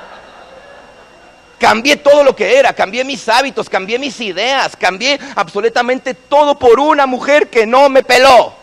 Cambié 1.57 1.97
todo 1.97 2.23
lo 2.23 2.35
que 2.35 2.57
era, 2.57 2.73
cambié 2.73 3.03
mis 3.03 3.27
hábitos, 3.29 3.69
cambié 3.69 3.97
mis 3.97 4.19
ideas, 4.19 4.75
cambié 4.75 5.19
absolutamente 5.35 6.13
todo 6.13 6.59
por 6.59 6.79
una 6.79 7.05
mujer 7.05 7.49
que 7.49 7.65
no 7.65 7.89
me 7.89 8.03
peló. 8.03 8.53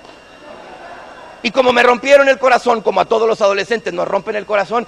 Y 1.43 1.51
como 1.51 1.73
me 1.73 1.83
rompieron 1.83 2.29
el 2.29 2.39
corazón, 2.39 2.83
como 2.83 3.01
a 3.01 3.07
todos 3.07 3.27
los 3.27 3.41
adolescentes 3.41 3.95
nos 3.95 4.07
rompen 4.07 4.37
el 4.37 4.45
corazón, 4.45 4.87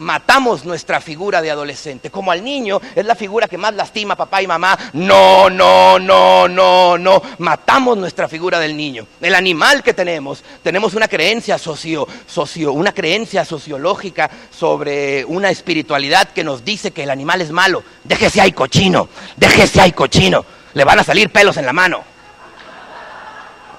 matamos 0.00 0.64
nuestra 0.64 1.00
figura 1.00 1.40
de 1.40 1.50
adolescente. 1.50 2.10
Como 2.10 2.32
al 2.32 2.42
niño 2.42 2.80
es 2.94 3.04
la 3.04 3.14
figura 3.14 3.46
que 3.46 3.58
más 3.58 3.74
lastima 3.74 4.16
papá 4.16 4.42
y 4.42 4.46
mamá. 4.46 4.76
No, 4.94 5.48
no, 5.48 5.98
no, 5.98 6.48
no, 6.48 6.98
no. 6.98 7.22
Matamos 7.38 7.96
nuestra 7.96 8.28
figura 8.28 8.58
del 8.58 8.76
niño. 8.76 9.06
El 9.20 9.34
animal 9.34 9.82
que 9.82 9.94
tenemos, 9.94 10.42
tenemos 10.62 10.94
una 10.94 11.06
creencia 11.06 11.58
socio, 11.58 12.08
socio, 12.26 12.72
una 12.72 12.92
creencia 12.92 13.44
sociológica 13.44 14.30
sobre 14.50 15.24
una 15.26 15.50
espiritualidad 15.50 16.30
que 16.30 16.44
nos 16.44 16.64
dice 16.64 16.90
que 16.90 17.04
el 17.04 17.10
animal 17.10 17.42
es 17.42 17.50
malo. 17.50 17.82
Déjese 18.04 18.40
ahí 18.40 18.52
cochino, 18.52 19.08
déjese 19.36 19.80
ahí 19.80 19.92
cochino. 19.92 20.44
Le 20.72 20.84
van 20.84 20.98
a 20.98 21.04
salir 21.04 21.30
pelos 21.30 21.56
en 21.56 21.66
la 21.66 21.72
mano. 21.72 22.02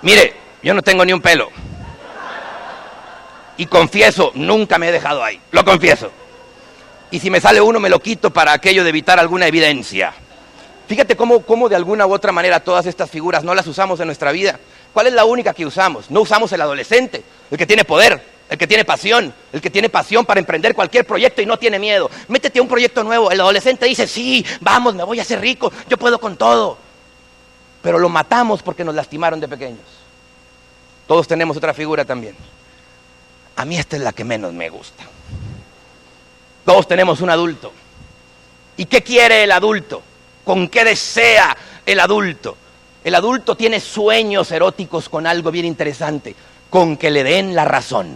Mire, 0.03 0.35
yo 0.61 0.73
no 0.73 0.81
tengo 0.81 1.03
ni 1.05 1.13
un 1.13 1.21
pelo. 1.21 1.49
Y 3.57 3.65
confieso, 3.65 4.31
nunca 4.33 4.77
me 4.77 4.89
he 4.89 4.91
dejado 4.91 5.23
ahí, 5.23 5.39
lo 5.51 5.63
confieso. 5.63 6.11
Y 7.11 7.19
si 7.19 7.29
me 7.29 7.41
sale 7.41 7.59
uno, 7.59 7.79
me 7.79 7.89
lo 7.89 7.99
quito 7.99 8.31
para 8.31 8.53
aquello 8.53 8.83
de 8.83 8.89
evitar 8.89 9.19
alguna 9.19 9.45
evidencia. 9.45 10.13
Fíjate 10.87 11.15
cómo, 11.15 11.41
cómo 11.41 11.69
de 11.69 11.75
alguna 11.75 12.05
u 12.05 12.13
otra 12.13 12.31
manera 12.31 12.59
todas 12.59 12.85
estas 12.85 13.09
figuras 13.09 13.43
no 13.43 13.53
las 13.53 13.67
usamos 13.67 13.99
en 13.99 14.07
nuestra 14.07 14.31
vida. 14.31 14.59
¿Cuál 14.93 15.07
es 15.07 15.13
la 15.13 15.25
única 15.25 15.53
que 15.53 15.65
usamos? 15.65 16.09
No 16.09 16.21
usamos 16.21 16.51
el 16.53 16.61
adolescente, 16.61 17.23
el 17.49 17.57
que 17.57 17.65
tiene 17.65 17.85
poder, 17.85 18.21
el 18.49 18.57
que 18.57 18.67
tiene 18.67 18.83
pasión, 18.83 19.33
el 19.53 19.61
que 19.61 19.69
tiene 19.69 19.89
pasión 19.89 20.25
para 20.25 20.39
emprender 20.39 20.75
cualquier 20.75 21.05
proyecto 21.05 21.41
y 21.41 21.45
no 21.45 21.57
tiene 21.57 21.79
miedo. 21.79 22.09
Métete 22.27 22.59
a 22.59 22.61
un 22.61 22.67
proyecto 22.67 23.03
nuevo. 23.03 23.31
El 23.31 23.39
adolescente 23.39 23.85
dice, 23.85 24.07
sí, 24.07 24.45
vamos, 24.59 24.95
me 24.95 25.03
voy 25.03 25.19
a 25.19 25.21
hacer 25.21 25.39
rico, 25.39 25.71
yo 25.87 25.97
puedo 25.97 26.19
con 26.19 26.35
todo. 26.35 26.77
Pero 27.81 27.97
lo 27.97 28.09
matamos 28.09 28.61
porque 28.61 28.83
nos 28.83 28.95
lastimaron 28.95 29.39
de 29.39 29.47
pequeños. 29.47 29.85
Todos 31.07 31.27
tenemos 31.27 31.55
otra 31.55 31.73
figura 31.73 32.03
también. 32.03 32.35
A 33.55 33.65
mí 33.65 33.77
esta 33.77 33.95
es 33.95 34.01
la 34.01 34.13
que 34.13 34.23
menos 34.23 34.53
me 34.53 34.69
gusta. 34.69 35.03
Todos 36.65 36.87
tenemos 36.87 37.21
un 37.21 37.29
adulto. 37.29 37.71
¿Y 38.77 38.85
qué 38.85 39.01
quiere 39.01 39.43
el 39.43 39.51
adulto? 39.51 40.01
¿Con 40.43 40.69
qué 40.69 40.83
desea 40.83 41.55
el 41.85 41.99
adulto? 41.99 42.57
El 43.03 43.15
adulto 43.15 43.55
tiene 43.55 43.79
sueños 43.79 44.51
eróticos 44.51 45.09
con 45.09 45.25
algo 45.25 45.51
bien 45.51 45.65
interesante, 45.65 46.35
con 46.69 46.97
que 46.97 47.09
le 47.09 47.23
den 47.23 47.55
la 47.55 47.65
razón. 47.65 48.15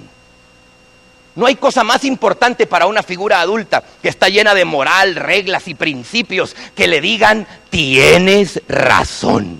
No 1.35 1.47
hay 1.47 1.55
cosa 1.55 1.83
más 1.83 2.05
importante 2.05 2.65
para 2.65 2.85
una 2.85 3.03
figura 3.03 3.41
adulta 3.41 3.83
que 4.01 4.07
está 4.07 4.29
llena 4.29 4.53
de 4.53 4.63
moral, 4.63 5.15
reglas 5.15 5.67
y 5.67 5.75
principios 5.75 6.55
que 6.73 6.87
le 6.87 7.01
digan, 7.01 7.45
tienes 7.69 8.61
razón. 8.69 9.59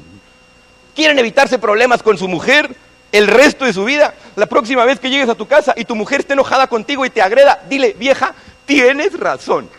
¿Quieren 0.96 1.20
evitarse 1.20 1.60
problemas 1.60 2.02
con 2.02 2.18
su 2.18 2.30
mujer 2.30 2.74
el 3.18 3.28
resto 3.28 3.66
de 3.66 3.74
su 3.74 3.86
vida? 3.86 4.14
La 4.36 4.46
próxima 4.46 4.86
vez 4.86 5.00
que 5.00 5.10
llegues 5.10 5.30
a 5.30 5.36
tu 5.36 5.48
casa 5.48 5.74
y 5.76 5.86
tu 5.86 5.96
mujer 5.96 6.22
esté 6.22 6.34
enojada 6.34 6.68
contigo 6.68 7.06
y 7.06 7.10
te 7.10 7.22
agreda, 7.22 7.62
dile, 7.70 7.96
vieja, 7.98 8.34
tienes 8.66 9.18
razón. 9.18 9.70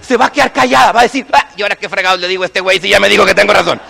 Se 0.00 0.16
va 0.16 0.26
a 0.26 0.32
quedar 0.32 0.52
callada, 0.52 0.92
va 0.92 1.00
a 1.00 1.04
decir, 1.04 1.26
ah, 1.32 1.48
¿y 1.56 1.62
ahora 1.62 1.76
qué 1.76 1.88
fregados 1.88 2.20
le 2.20 2.28
digo 2.28 2.42
a 2.42 2.46
este 2.46 2.60
güey 2.60 2.80
si 2.80 2.88
ya 2.88 3.00
me 3.00 3.08
dijo 3.08 3.24
que 3.26 3.34
tengo 3.34 3.52
razón? 3.52 3.80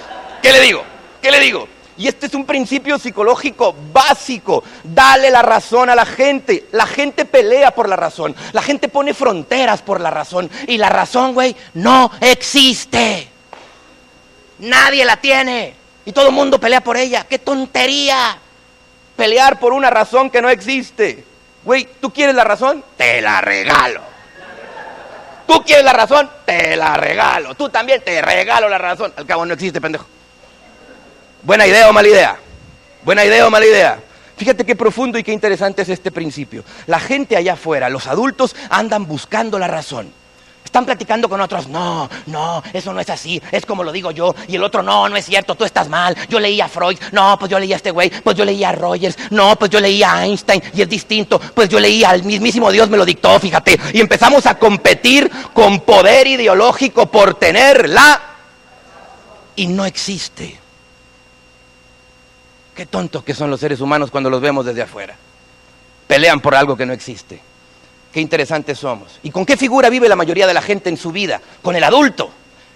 ¿Qué 0.43 0.52
le 0.52 0.61
digo? 0.61 0.85
¿Qué 1.23 1.31
le 1.31 1.40
digo? 1.40 1.69
Y 1.97 2.09
este 2.09 2.26
es 2.26 2.35
un 2.35 2.45
principio 2.45 2.99
psicológico 2.99 3.75
básico. 3.93 4.64
Dale 4.83 5.31
la 5.31 5.43
razón 5.43 5.88
a 5.90 5.95
la 5.95 6.04
gente. 6.04 6.66
La 6.73 6.87
gente 6.87 7.25
pelea 7.25 7.71
por 7.73 7.88
la 7.88 7.97
razón. 7.97 8.35
La 8.52 8.62
gente 8.62 8.88
pone 8.88 9.14
fronteras 9.14 9.83
por 9.83 10.00
la 10.00 10.11
razón. 10.11 10.50
Y 10.66 10.76
la 10.76 10.88
razón, 10.88 11.35
güey, 11.35 11.54
no 11.75 12.11
existe. 12.21 13.28
Nadie 14.59 15.04
la 15.04 15.16
tiene. 15.19 15.75
Y 16.04 16.12
todo 16.12 16.26
el 16.26 16.33
mundo 16.33 16.59
pelea 16.59 16.83
por 16.83 16.97
ella. 16.97 17.25
¡Qué 17.28 17.38
tontería! 17.38 18.40
Pelear 19.16 19.59
por 19.59 19.73
una 19.73 19.90
razón 19.90 20.30
que 20.30 20.42
no 20.42 20.49
existe. 20.49 21.25
Güey, 21.64 21.88
¿tú 22.00 22.12
quieres 22.12 22.35
la 22.35 22.44
razón? 22.44 22.85
Te 22.97 23.21
la 23.21 23.40
regalo. 23.40 24.00
¿Tú 25.47 25.62
quieres 25.64 25.85
la 25.85 25.92
razón? 25.92 26.30
Te 26.44 26.76
la 26.76 26.97
regalo. 26.97 27.54
Tú 27.54 27.68
también 27.68 28.02
te 28.04 28.21
regalo 28.23 28.68
la 28.68 28.78
razón. 28.78 29.12
Al 29.16 29.26
cabo 29.26 29.44
no 29.47 29.54
existe, 29.54 29.80
pendejo. 29.80 30.06
Buena 31.42 31.66
idea 31.66 31.88
o 31.88 31.92
mala 31.92 32.09
idea. 32.09 32.37
Buena 33.02 33.25
idea 33.25 33.47
o 33.47 33.50
mala 33.50 33.66
idea. 33.66 33.99
Fíjate 34.37 34.64
qué 34.64 34.75
profundo 34.75 35.18
y 35.18 35.23
qué 35.23 35.33
interesante 35.33 35.83
es 35.83 35.88
este 35.88 36.11
principio. 36.11 36.64
La 36.87 36.99
gente 36.99 37.37
allá 37.37 37.52
afuera, 37.52 37.88
los 37.88 38.06
adultos, 38.06 38.56
andan 38.68 39.06
buscando 39.06 39.59
la 39.59 39.68
razón. 39.68 40.12
Están 40.75 40.87
platicando 40.87 41.28
con 41.28 41.40
otros, 41.40 41.69
no, 41.69 42.11
no, 42.26 42.61
eso 42.73 42.93
no 42.93 42.99
es 42.99 43.09
así, 43.09 43.40
es 43.52 43.64
como 43.64 43.85
lo 43.85 43.93
digo 43.93 44.11
yo. 44.11 44.35
Y 44.49 44.57
el 44.57 44.64
otro, 44.64 44.83
no, 44.83 45.09
no 45.09 45.16
es 45.16 45.25
cierto, 45.25 45.54
tú 45.54 45.64
estás 45.64 45.88
mal. 45.88 46.16
Yo 46.28 46.40
leí 46.40 46.61
a 46.61 46.66
Freud, 46.66 46.99
no, 47.12 47.38
pues 47.38 47.49
yo 47.49 47.61
leí 47.61 47.73
a 47.73 47.76
este 47.76 47.93
güey, 47.93 48.11
pues 48.11 48.37
yo 48.37 48.45
leí 48.45 48.64
a 48.64 48.73
Rogers, 48.73 49.16
no, 49.31 49.54
pues 49.54 49.71
yo 49.71 49.78
leí 49.78 50.02
a 50.02 50.25
Einstein 50.25 50.61
y 50.75 50.83
es 50.83 50.88
distinto, 50.88 51.38
pues 51.38 51.69
yo 51.69 51.78
leí 51.78 52.02
al 52.02 52.25
mismísimo 52.25 52.73
Dios 52.73 52.90
me 52.90 52.97
lo 52.97 53.04
dictó, 53.04 53.38
fíjate. 53.38 53.78
Y 53.93 54.00
empezamos 54.00 54.47
a 54.47 54.59
competir 54.59 55.31
con 55.52 55.78
poder 55.83 56.26
ideológico 56.26 57.07
por 57.07 57.35
tenerla 57.35 58.21
y 59.54 59.69
no 59.69 59.85
existe. 59.85 60.59
Qué 62.75 62.87
tontos 62.87 63.23
que 63.23 63.33
son 63.33 63.49
los 63.49 63.61
seres 63.61 63.81
humanos 63.81 64.11
cuando 64.11 64.28
los 64.28 64.40
vemos 64.40 64.66
desde 64.66 64.83
afuera. 64.83 65.14
Pelean 66.09 66.40
por 66.40 66.57
algo 66.57 66.76
que 66.76 66.85
no 66.85 66.93
existe. 66.93 67.53
Qué 68.14 68.21
interesantes 68.21 68.78
somos. 68.78 69.18
¿Y 69.25 69.33
con 69.33 69.44
qué 69.44 69.56
figura 69.56 69.90
vive 69.90 70.09
la 70.09 70.14
mayoría 70.14 70.47
de 70.47 70.54
la 70.54 70.62
gente 70.62 70.88
en 70.88 70.97
su 70.97 71.11
vida? 71.11 71.40
Con 71.61 71.75
el 71.75 71.83
adulto. 71.83 72.30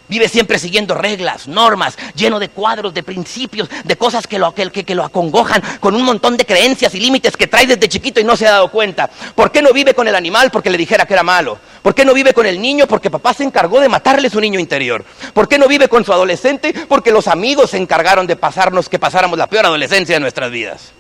Vive 0.09 0.29
siempre 0.29 0.59
siguiendo 0.59 0.97
reglas, 0.97 1.47
normas, 1.47 1.97
lleno 2.17 2.41
de 2.41 2.49
cuadros, 2.49 2.93
de 2.93 3.05
principios, 3.05 3.69
de 3.85 3.97
cosas 3.97 4.27
que 4.27 4.37
lo, 4.37 4.53
que, 4.53 4.95
lo 4.97 5.05
acongojan, 5.05 5.63
con 5.79 5.95
un 5.95 6.03
montón 6.03 6.37
de 6.37 6.45
creencias 6.45 6.93
y 6.97 6.99
límites 6.99 7.37
que 7.37 7.47
trae 7.47 7.69
desde 7.69 7.89
chiquito 7.89 8.19
y 8.19 8.25
no 8.25 8.37
se 8.37 8.49
ha 8.49 8.53
dado 8.53 8.73
cuenta. 8.73 9.09
¿Por 9.37 9.53
qué 9.53 9.63
no 9.63 9.73
vive 9.73 9.95
con 9.95 10.09
el 10.09 10.17
animal? 10.17 10.51
Porque 10.51 10.71
le 10.71 10.79
dijera 10.79 11.07
que 11.07 11.13
era 11.13 11.23
malo. 11.23 11.57
¿Por 11.83 11.95
qué 11.95 12.05
no 12.05 12.15
vive 12.15 12.35
con 12.35 12.47
el 12.47 12.61
niño? 12.61 12.89
Porque 12.89 13.09
papá 13.09 13.33
se 13.33 13.45
encargó 13.45 13.79
de 13.79 13.89
matarle 13.89 14.31
su 14.31 14.41
niño 14.41 14.59
interior. 14.59 15.05
¿Por 15.35 15.47
qué 15.47 15.57
no 15.57 15.69
vive 15.69 15.87
con 15.87 16.05
su 16.05 16.13
adolescente? 16.13 16.75
Porque 16.89 17.13
los 17.13 17.29
amigos 17.29 17.71
se 17.71 17.77
encargaron 17.77 18.27
de 18.27 18.35
pasarnos 18.35 18.89
que 18.89 18.99
pasáramos 18.99 19.39
la 19.39 19.47
peor 19.47 19.67
adolescencia 19.67 20.17
de 20.17 20.21
nuestras 20.21 20.51
vidas. 20.51 20.98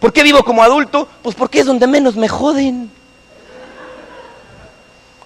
¿Por 0.00 0.12
qué 0.12 0.22
vivo 0.22 0.42
como 0.42 0.62
adulto? 0.62 1.06
Pues 1.22 1.36
porque 1.36 1.60
es 1.60 1.66
donde 1.66 1.86
menos 1.86 2.16
me 2.16 2.26
joden. 2.26 2.90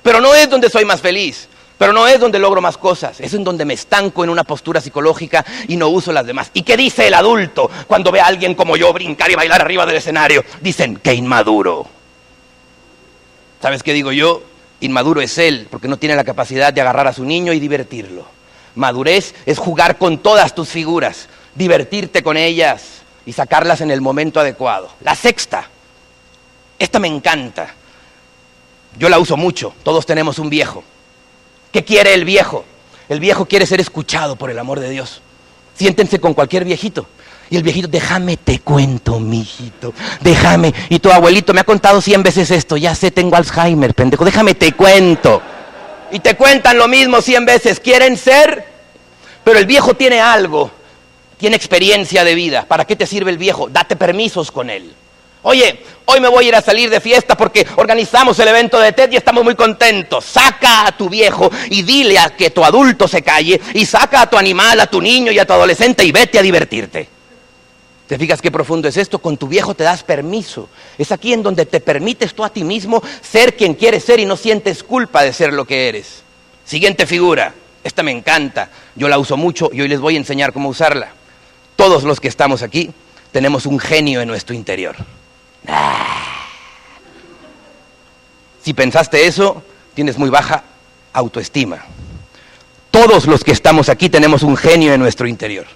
Pero 0.02 0.20
no 0.20 0.34
es 0.34 0.50
donde 0.50 0.68
soy 0.68 0.84
más 0.84 1.00
feliz. 1.00 1.48
Pero 1.78 1.92
no 1.92 2.06
es 2.06 2.20
donde 2.20 2.38
logro 2.38 2.60
más 2.60 2.78
cosas, 2.78 3.20
es 3.20 3.34
en 3.34 3.42
donde 3.42 3.64
me 3.64 3.74
estanco 3.74 4.22
en 4.22 4.30
una 4.30 4.44
postura 4.44 4.80
psicológica 4.80 5.44
y 5.66 5.76
no 5.76 5.88
uso 5.88 6.12
las 6.12 6.24
demás. 6.24 6.50
¿Y 6.54 6.62
qué 6.62 6.76
dice 6.76 7.08
el 7.08 7.14
adulto 7.14 7.68
cuando 7.88 8.12
ve 8.12 8.20
a 8.20 8.26
alguien 8.26 8.54
como 8.54 8.76
yo 8.76 8.92
brincar 8.92 9.30
y 9.30 9.34
bailar 9.34 9.60
arriba 9.60 9.84
del 9.84 9.96
escenario? 9.96 10.44
Dicen, 10.60 10.96
que 10.96 11.14
inmaduro. 11.14 11.86
¿Sabes 13.60 13.82
qué 13.82 13.92
digo 13.92 14.12
yo? 14.12 14.44
Inmaduro 14.80 15.20
es 15.20 15.36
él, 15.36 15.66
porque 15.68 15.88
no 15.88 15.96
tiene 15.96 16.14
la 16.14 16.22
capacidad 16.22 16.72
de 16.72 16.80
agarrar 16.80 17.08
a 17.08 17.12
su 17.12 17.24
niño 17.24 17.52
y 17.52 17.58
divertirlo. 17.58 18.24
Madurez 18.76 19.34
es 19.44 19.58
jugar 19.58 19.98
con 19.98 20.18
todas 20.18 20.54
tus 20.54 20.68
figuras, 20.68 21.28
divertirte 21.56 22.22
con 22.22 22.36
ellas 22.36 23.03
y 23.26 23.32
sacarlas 23.32 23.80
en 23.80 23.90
el 23.90 24.00
momento 24.00 24.40
adecuado. 24.40 24.90
La 25.00 25.14
sexta, 25.14 25.68
esta 26.78 26.98
me 26.98 27.08
encanta. 27.08 27.74
Yo 28.98 29.08
la 29.08 29.18
uso 29.18 29.36
mucho, 29.36 29.74
todos 29.82 30.06
tenemos 30.06 30.38
un 30.38 30.50
viejo. 30.50 30.84
¿Qué 31.72 31.84
quiere 31.84 32.14
el 32.14 32.24
viejo? 32.24 32.64
El 33.08 33.20
viejo 33.20 33.46
quiere 33.46 33.66
ser 33.66 33.80
escuchado 33.80 34.36
por 34.36 34.50
el 34.50 34.58
amor 34.58 34.80
de 34.80 34.90
Dios. 34.90 35.20
Siéntense 35.76 36.20
con 36.20 36.34
cualquier 36.34 36.64
viejito. 36.64 37.06
Y 37.50 37.56
el 37.56 37.62
viejito, 37.62 37.88
déjame 37.88 38.36
te 38.36 38.60
cuento, 38.60 39.20
mijito. 39.20 39.92
Déjame. 40.20 40.72
Y 40.88 40.98
tu 40.98 41.10
abuelito 41.10 41.52
me 41.52 41.60
ha 41.60 41.64
contado 41.64 42.00
cien 42.00 42.22
veces 42.22 42.50
esto. 42.50 42.76
Ya 42.76 42.94
sé, 42.94 43.10
tengo 43.10 43.36
Alzheimer, 43.36 43.94
pendejo. 43.94 44.24
Déjame 44.24 44.54
te 44.54 44.72
cuento. 44.72 45.42
Y 46.10 46.20
te 46.20 46.36
cuentan 46.36 46.78
lo 46.78 46.88
mismo 46.88 47.20
cien 47.20 47.44
veces. 47.44 47.80
Quieren 47.80 48.16
ser, 48.16 48.64
pero 49.42 49.58
el 49.58 49.66
viejo 49.66 49.94
tiene 49.94 50.20
algo. 50.20 50.70
Tiene 51.44 51.56
experiencia 51.56 52.24
de 52.24 52.34
vida. 52.34 52.64
¿Para 52.66 52.86
qué 52.86 52.96
te 52.96 53.04
sirve 53.04 53.30
el 53.30 53.36
viejo? 53.36 53.68
Date 53.68 53.96
permisos 53.96 54.50
con 54.50 54.70
él. 54.70 54.90
Oye, 55.42 55.82
hoy 56.06 56.18
me 56.18 56.28
voy 56.28 56.46
a 56.46 56.48
ir 56.48 56.54
a 56.54 56.62
salir 56.62 56.88
de 56.88 57.02
fiesta 57.02 57.36
porque 57.36 57.66
organizamos 57.76 58.38
el 58.38 58.48
evento 58.48 58.80
de 58.80 58.92
TED 58.92 59.12
y 59.12 59.16
estamos 59.16 59.44
muy 59.44 59.54
contentos. 59.54 60.24
Saca 60.24 60.86
a 60.86 60.96
tu 60.96 61.10
viejo 61.10 61.50
y 61.68 61.82
dile 61.82 62.18
a 62.18 62.30
que 62.30 62.48
tu 62.48 62.64
adulto 62.64 63.06
se 63.06 63.20
calle 63.20 63.60
y 63.74 63.84
saca 63.84 64.22
a 64.22 64.30
tu 64.30 64.38
animal, 64.38 64.80
a 64.80 64.86
tu 64.86 65.02
niño 65.02 65.32
y 65.32 65.38
a 65.38 65.44
tu 65.44 65.52
adolescente 65.52 66.02
y 66.02 66.12
vete 66.12 66.38
a 66.38 66.42
divertirte. 66.42 67.10
¿Te 68.06 68.16
fijas 68.16 68.40
qué 68.40 68.50
profundo 68.50 68.88
es 68.88 68.96
esto? 68.96 69.18
Con 69.18 69.36
tu 69.36 69.46
viejo 69.46 69.74
te 69.74 69.84
das 69.84 70.02
permiso. 70.02 70.70
Es 70.96 71.12
aquí 71.12 71.34
en 71.34 71.42
donde 71.42 71.66
te 71.66 71.80
permites 71.80 72.32
tú 72.32 72.42
a 72.42 72.48
ti 72.48 72.64
mismo 72.64 73.02
ser 73.20 73.54
quien 73.54 73.74
quieres 73.74 74.02
ser 74.02 74.18
y 74.18 74.24
no 74.24 74.38
sientes 74.38 74.82
culpa 74.82 75.22
de 75.22 75.34
ser 75.34 75.52
lo 75.52 75.66
que 75.66 75.90
eres. 75.90 76.22
Siguiente 76.64 77.04
figura. 77.04 77.52
Esta 77.82 78.02
me 78.02 78.12
encanta. 78.12 78.70
Yo 78.94 79.08
la 79.08 79.18
uso 79.18 79.36
mucho 79.36 79.68
y 79.74 79.82
hoy 79.82 79.88
les 79.88 80.00
voy 80.00 80.14
a 80.14 80.16
enseñar 80.16 80.54
cómo 80.54 80.70
usarla. 80.70 81.12
Todos 81.76 82.04
los 82.04 82.20
que 82.20 82.28
estamos 82.28 82.62
aquí 82.62 82.90
tenemos 83.32 83.66
un 83.66 83.78
genio 83.78 84.20
en 84.20 84.28
nuestro 84.28 84.54
interior. 84.54 84.96
Si 88.62 88.72
pensaste 88.72 89.26
eso, 89.26 89.62
tienes 89.94 90.16
muy 90.16 90.30
baja 90.30 90.64
autoestima. 91.12 91.84
Todos 92.90 93.26
los 93.26 93.42
que 93.42 93.52
estamos 93.52 93.88
aquí 93.88 94.08
tenemos 94.08 94.42
un 94.42 94.56
genio 94.56 94.94
en 94.94 95.00
nuestro 95.00 95.26
interior. 95.26 95.66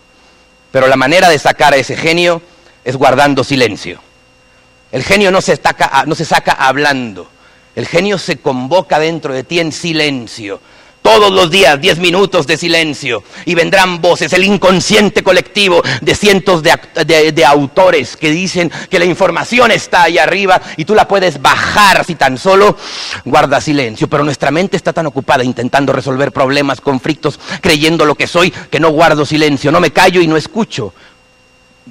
Pero 0.70 0.86
la 0.86 0.96
manera 0.96 1.28
de 1.28 1.38
sacar 1.38 1.74
a 1.74 1.76
ese 1.76 1.96
genio 1.96 2.40
es 2.84 2.96
guardando 2.96 3.42
silencio. 3.42 4.00
El 4.92 5.02
genio 5.02 5.30
no 5.30 5.40
se, 5.40 5.60
no 6.06 6.14
se 6.14 6.24
saca 6.24 6.52
hablando. 6.52 7.28
El 7.74 7.86
genio 7.86 8.18
se 8.18 8.38
convoca 8.38 8.98
dentro 8.98 9.34
de 9.34 9.44
ti 9.44 9.60
en 9.60 9.72
silencio 9.72 10.60
todos 11.08 11.32
los 11.32 11.50
días 11.50 11.80
10 11.80 12.00
minutos 12.00 12.46
de 12.46 12.58
silencio 12.58 13.24
y 13.46 13.54
vendrán 13.54 14.02
voces, 14.02 14.30
el 14.34 14.44
inconsciente 14.44 15.22
colectivo 15.22 15.82
de 16.02 16.14
cientos 16.14 16.62
de, 16.62 17.44
autores 17.46 18.14
que 18.14 18.30
dicen 18.30 18.70
que 18.90 18.98
la 18.98 19.06
información 19.06 19.70
está 19.70 20.02
ahí 20.02 20.18
arriba 20.18 20.60
y 20.76 20.84
tú 20.84 20.94
la 20.94 21.08
puedes 21.08 21.40
bajar 21.40 22.04
si 22.04 22.14
tan 22.14 22.36
solo 22.36 22.76
guarda 23.24 23.58
silencio. 23.58 24.06
Pero 24.06 24.22
nuestra 24.22 24.50
mente 24.50 24.76
está 24.76 24.92
tan 24.92 25.06
ocupada 25.06 25.42
intentando 25.42 25.94
resolver 25.94 26.30
problemas, 26.30 26.82
conflictos, 26.82 27.40
creyendo 27.62 28.04
lo 28.04 28.14
que 28.14 28.26
soy, 28.26 28.50
que 28.50 28.78
no 28.78 28.90
guardo 28.90 29.24
silencio, 29.24 29.72
no 29.72 29.80
me 29.80 29.92
callo 29.92 30.20
y 30.20 30.26
no 30.26 30.36
escucho 30.36 30.92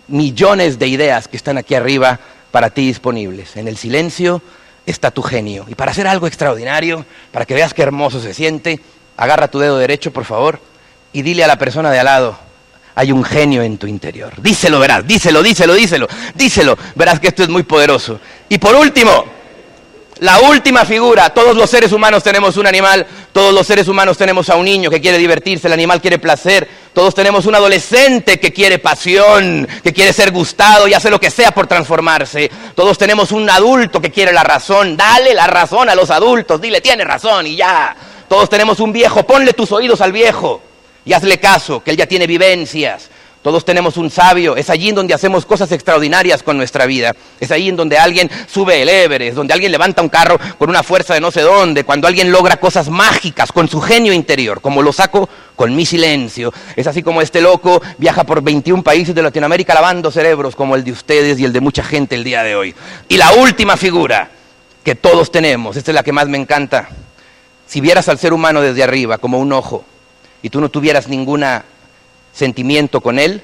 millones 0.09 0.77
de 0.77 0.89
ideas 0.89 1.27
que 1.27 1.37
están 1.37 1.57
aquí 1.57 1.73
arriba 1.73 2.19
para 2.51 2.69
ti 2.69 2.85
disponibles. 2.85 3.57
En 3.57 3.67
el 3.67 3.77
silencio 3.77 4.43
está 4.85 5.09
tu 5.09 5.23
genio. 5.23 5.65
Y 5.67 5.73
para 5.73 5.89
hacer 5.89 6.05
algo 6.05 6.27
extraordinario, 6.27 7.03
para 7.31 7.45
que 7.47 7.55
veas 7.55 7.73
qué 7.73 7.81
hermoso 7.81 8.21
se 8.21 8.35
siente, 8.35 8.79
agarra 9.17 9.49
tu 9.49 9.59
dedo 9.59 9.77
derecho, 9.77 10.13
por 10.13 10.25
favor, 10.25 10.59
y 11.11 11.23
dile 11.23 11.43
a 11.43 11.47
la 11.47 11.57
persona 11.57 11.91
de 11.91 11.99
al 11.99 12.05
lado, 12.05 12.37
hay 12.95 13.11
un 13.11 13.23
genio 13.23 13.61
en 13.61 13.77
tu 13.77 13.87
interior. 13.87 14.33
Díselo, 14.41 14.79
verás, 14.79 15.05
díselo, 15.05 15.43
díselo, 15.43 15.73
díselo, 15.73 16.07
díselo. 16.33 16.77
Verás 16.95 17.19
que 17.19 17.27
esto 17.27 17.43
es 17.43 17.49
muy 17.49 17.63
poderoso. 17.63 18.19
Y 18.49 18.57
por 18.57 18.75
último, 18.75 19.25
la 20.19 20.39
última 20.39 20.83
figura, 20.83 21.29
todos 21.29 21.55
los 21.55 21.69
seres 21.69 21.91
humanos 21.91 22.23
tenemos 22.23 22.57
un 22.57 22.65
animal, 22.65 23.05
todos 23.31 23.53
los 23.53 23.67
seres 23.67 23.87
humanos 23.87 24.17
tenemos 24.17 24.49
a 24.49 24.55
un 24.55 24.65
niño 24.65 24.89
que 24.89 24.99
quiere 24.99 25.19
divertirse, 25.19 25.67
el 25.67 25.73
animal 25.73 26.01
quiere 26.01 26.17
placer, 26.17 26.67
todos 26.91 27.13
tenemos 27.13 27.45
un 27.45 27.53
adolescente 27.53 28.39
que 28.39 28.51
quiere 28.51 28.79
pasión, 28.79 29.67
que 29.83 29.93
quiere 29.93 30.13
ser 30.13 30.31
gustado 30.31 30.87
y 30.87 30.95
hace 30.95 31.11
lo 31.11 31.19
que 31.19 31.29
sea 31.29 31.51
por 31.51 31.67
transformarse, 31.67 32.49
todos 32.73 32.97
tenemos 32.97 33.31
un 33.31 33.47
adulto 33.47 34.01
que 34.01 34.09
quiere 34.09 34.33
la 34.33 34.43
razón, 34.43 34.97
dale 34.97 35.35
la 35.35 35.45
razón 35.45 35.87
a 35.87 35.93
los 35.93 36.09
adultos, 36.09 36.59
dile, 36.59 36.81
tiene 36.81 37.03
razón 37.03 37.45
y 37.45 37.55
ya, 37.55 37.95
todos 38.27 38.49
tenemos 38.49 38.79
un 38.79 38.91
viejo, 38.91 39.23
ponle 39.23 39.53
tus 39.53 39.71
oídos 39.71 40.01
al 40.01 40.11
viejo 40.11 40.61
y 41.05 41.13
hazle 41.13 41.39
caso, 41.39 41.83
que 41.83 41.91
él 41.91 41.97
ya 41.97 42.05
tiene 42.05 42.27
vivencias, 42.27 43.09
todos 43.47 43.63
tenemos 43.63 43.95
un 43.95 44.09
sabio, 44.09 44.57
es 44.57 44.69
allí 44.69 44.89
en 44.89 44.95
donde 44.95 45.13
hacemos 45.13 45.45
cosas 45.45 45.71
extraordinarias 45.71 46.43
con 46.43 46.57
nuestra 46.57 46.85
vida. 46.85 47.15
Es 47.39 47.49
ahí 47.49 47.69
en 47.69 47.77
donde 47.77 47.97
alguien 47.97 48.29
sube 48.45 48.81
el 48.81 48.89
Everest, 48.89 49.37
donde 49.37 49.53
alguien 49.53 49.71
levanta 49.71 50.01
un 50.01 50.09
carro 50.09 50.37
con 50.57 50.69
una 50.69 50.83
fuerza 50.83 51.13
de 51.13 51.21
no 51.21 51.31
sé 51.31 51.43
dónde, 51.43 51.85
cuando 51.85 52.09
alguien 52.09 52.29
logra 52.29 52.57
cosas 52.57 52.89
mágicas 52.89 53.53
con 53.53 53.69
su 53.69 53.79
genio 53.79 54.11
interior, 54.11 54.59
como 54.59 54.81
lo 54.81 54.91
saco 54.91 55.29
con 55.55 55.73
mi 55.73 55.85
silencio. 55.85 56.51
Es 56.75 56.87
así 56.87 57.01
como 57.01 57.21
este 57.21 57.39
loco 57.39 57.81
viaja 57.97 58.25
por 58.25 58.41
21 58.41 58.83
países 58.83 59.15
de 59.15 59.21
Latinoamérica 59.21 59.73
lavando 59.73 60.11
cerebros 60.11 60.53
como 60.53 60.75
el 60.75 60.83
de 60.83 60.91
ustedes 60.91 61.39
y 61.39 61.45
el 61.45 61.53
de 61.53 61.61
mucha 61.61 61.83
gente 61.83 62.15
el 62.15 62.25
día 62.25 62.43
de 62.43 62.57
hoy. 62.57 62.75
Y 63.07 63.15
la 63.15 63.31
última 63.31 63.77
figura 63.77 64.29
que 64.83 64.95
todos 64.95 65.31
tenemos, 65.31 65.77
esta 65.77 65.91
es 65.91 65.95
la 65.95 66.03
que 66.03 66.11
más 66.11 66.27
me 66.27 66.37
encanta. 66.37 66.89
Si 67.67 67.81
vieras 67.81 68.07
al 68.07 68.17
ser 68.17 68.33
humano 68.33 68.61
desde 68.61 68.83
arriba 68.83 69.17
como 69.17 69.39
un 69.39 69.51
ojo 69.51 69.83
y 70.41 70.49
tú 70.49 70.61
no 70.61 70.69
tuvieras 70.69 71.07
ninguna 71.09 71.65
sentimiento 72.33 73.01
con 73.01 73.19
Él, 73.19 73.41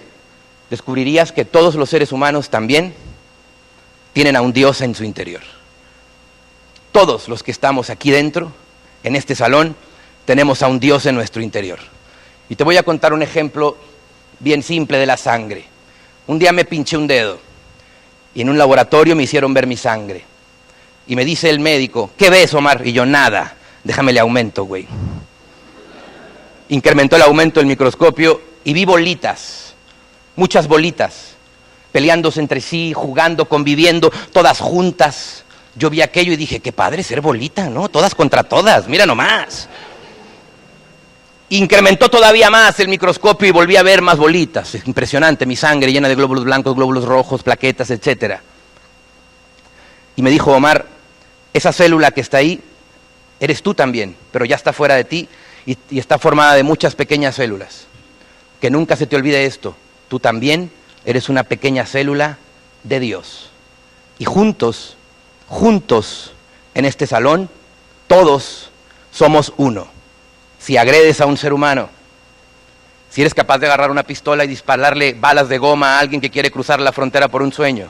descubrirías 0.70 1.32
que 1.32 1.46
todos 1.46 1.76
los 1.76 1.90
seres 1.90 2.12
humanos 2.12 2.50
también 2.50 2.94
tienen 4.14 4.36
a 4.36 4.42
un 4.42 4.54
Dios 4.54 4.82
en 4.82 4.96
su 4.96 5.04
interior. 5.04 5.42
Todos 6.92 7.28
los 7.28 7.44
que 7.44 7.52
estamos 7.52 7.90
aquí 7.90 8.12
dentro, 8.12 8.52
en 9.04 9.16
este 9.16 9.36
salón, 9.36 9.76
tenemos 10.26 10.62
a 10.62 10.68
un 10.68 10.80
Dios 10.80 11.06
en 11.06 11.16
nuestro 11.16 11.42
interior. 11.42 11.80
Y 12.48 12.56
te 12.56 12.64
voy 12.64 12.78
a 12.78 12.84
contar 12.84 13.14
un 13.14 13.24
ejemplo 13.24 13.78
bien 14.40 14.64
simple 14.64 14.98
de 14.98 15.06
la 15.06 15.18
sangre. 15.18 15.66
Un 16.28 16.40
día 16.40 16.54
me 16.54 16.66
pinché 16.66 16.96
un 16.96 17.08
dedo 17.08 17.40
y 18.36 18.42
en 18.42 18.50
un 18.50 18.58
laboratorio 18.58 19.16
me 19.16 19.24
hicieron 19.24 19.54
ver 19.54 19.68
mi 19.68 19.76
sangre. 19.76 20.24
Y 21.08 21.16
me 21.16 21.26
dice 21.26 21.50
el 21.50 21.60
médico, 21.60 22.12
¿qué 22.18 22.30
ves, 22.30 22.54
Omar? 22.54 22.86
Y 22.86 22.94
yo, 22.94 23.06
nada, 23.06 23.58
déjame 23.84 24.14
le 24.14 24.20
aumento, 24.20 24.66
güey. 24.66 24.88
Incrementó 26.70 27.16
el 27.16 27.24
aumento 27.24 27.60
del 27.60 27.68
microscopio 27.68 28.42
y 28.64 28.74
vi 28.74 28.86
bolitas, 28.86 29.76
muchas 30.36 30.68
bolitas, 30.68 31.36
peleándose 31.92 32.40
entre 32.40 32.62
sí, 32.62 32.94
jugando, 32.94 33.46
conviviendo, 33.48 34.12
todas 34.32 34.60
juntas. 34.60 35.44
Yo 35.76 35.90
vi 35.90 36.02
aquello 36.02 36.34
y 36.34 36.38
dije, 36.38 36.60
qué 36.60 36.72
padre 36.72 37.04
ser 37.04 37.22
bolita, 37.22 37.70
¿no? 37.70 37.90
Todas 37.90 38.16
contra 38.16 38.44
todas, 38.44 38.88
mira 38.88 39.06
nomás. 39.06 39.68
Incrementó 41.50 42.10
todavía 42.10 42.50
más 42.50 42.80
el 42.80 42.88
microscopio 42.88 43.48
y 43.48 43.52
volví 43.52 43.76
a 43.76 43.84
ver 43.84 44.02
más 44.02 44.18
bolitas. 44.18 44.74
Es 44.74 44.88
impresionante, 44.88 45.46
mi 45.46 45.56
sangre 45.56 45.92
llena 45.92 46.08
de 46.08 46.16
glóbulos 46.16 46.46
blancos, 46.46 46.76
glóbulos 46.76 47.06
rojos, 47.06 47.44
plaquetas, 47.44 47.92
etc. 47.92 48.40
Y 50.16 50.22
me 50.22 50.32
dijo 50.32 50.52
Omar, 50.52 50.86
esa 51.54 51.72
célula 51.72 52.12
que 52.12 52.22
está 52.22 52.38
ahí, 52.38 52.60
eres 53.44 53.62
tú 53.62 53.74
también, 53.74 54.16
pero 54.32 54.46
ya 54.46 54.56
está 54.56 54.72
fuera 54.72 54.96
de 54.96 55.04
ti 55.04 55.28
y, 55.66 55.78
está 56.00 56.18
formada 56.18 56.54
de 56.54 56.64
muchas 56.64 56.96
pequeñas 56.96 57.36
células 57.36 57.88
que 58.62 58.70
nunca 58.70 58.96
se 58.96 59.06
te 59.06 59.18
olvide 59.18 59.46
esto, 59.46 59.76
tú 60.08 60.18
también 60.18 60.72
eres 61.04 61.28
una 61.28 61.44
pequeña 61.44 61.86
célula 61.86 62.38
de 62.84 63.02
Dios. 63.02 63.50
Y 64.18 64.24
juntos, 64.24 64.96
juntos 65.50 66.32
en 66.74 66.86
este 66.86 67.06
salón, 67.06 67.50
todos 68.08 68.70
somos 69.12 69.52
uno. 69.58 69.88
Si 70.60 70.78
agredes 70.78 71.20
a 71.20 71.26
un 71.26 71.36
ser 71.36 71.52
humano, 71.52 71.90
si 73.10 73.20
eres 73.20 73.34
capaz 73.34 73.58
de 73.58 73.66
agarrar 73.66 73.92
una 73.92 74.04
pistola 74.04 74.46
y 74.46 74.48
dispararle 74.48 75.16
balas 75.20 75.50
de 75.50 75.58
goma 75.58 75.98
a 75.98 76.00
alguien 76.00 76.22
que 76.22 76.30
quiere 76.30 76.50
cruzar 76.50 76.80
la 76.80 76.94
frontera 76.94 77.28
por 77.28 77.42
un 77.42 77.52
sueño, 77.52 77.90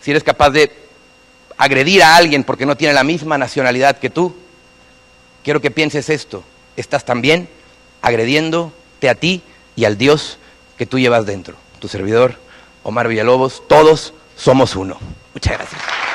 si 0.00 0.12
eres 0.12 0.22
capaz 0.22 0.50
de 0.50 0.85
agredir 1.58 2.02
a 2.02 2.16
alguien 2.16 2.44
porque 2.44 2.66
no 2.66 2.76
tiene 2.76 2.94
la 2.94 3.04
misma 3.04 3.38
nacionalidad 3.38 3.98
que 3.98 4.10
tú, 4.10 4.36
quiero 5.42 5.60
que 5.60 5.70
pienses 5.70 6.10
esto, 6.10 6.44
estás 6.76 7.04
también 7.04 7.48
agrediéndote 8.02 9.08
a 9.08 9.14
ti 9.14 9.42
y 9.74 9.84
al 9.84 9.98
Dios 9.98 10.38
que 10.76 10.86
tú 10.86 10.98
llevas 10.98 11.26
dentro. 11.26 11.56
Tu 11.78 11.88
servidor, 11.88 12.38
Omar 12.82 13.08
Villalobos, 13.08 13.62
todos 13.68 14.14
somos 14.36 14.76
uno. 14.76 14.98
Muchas 15.34 15.54
gracias. 15.54 16.05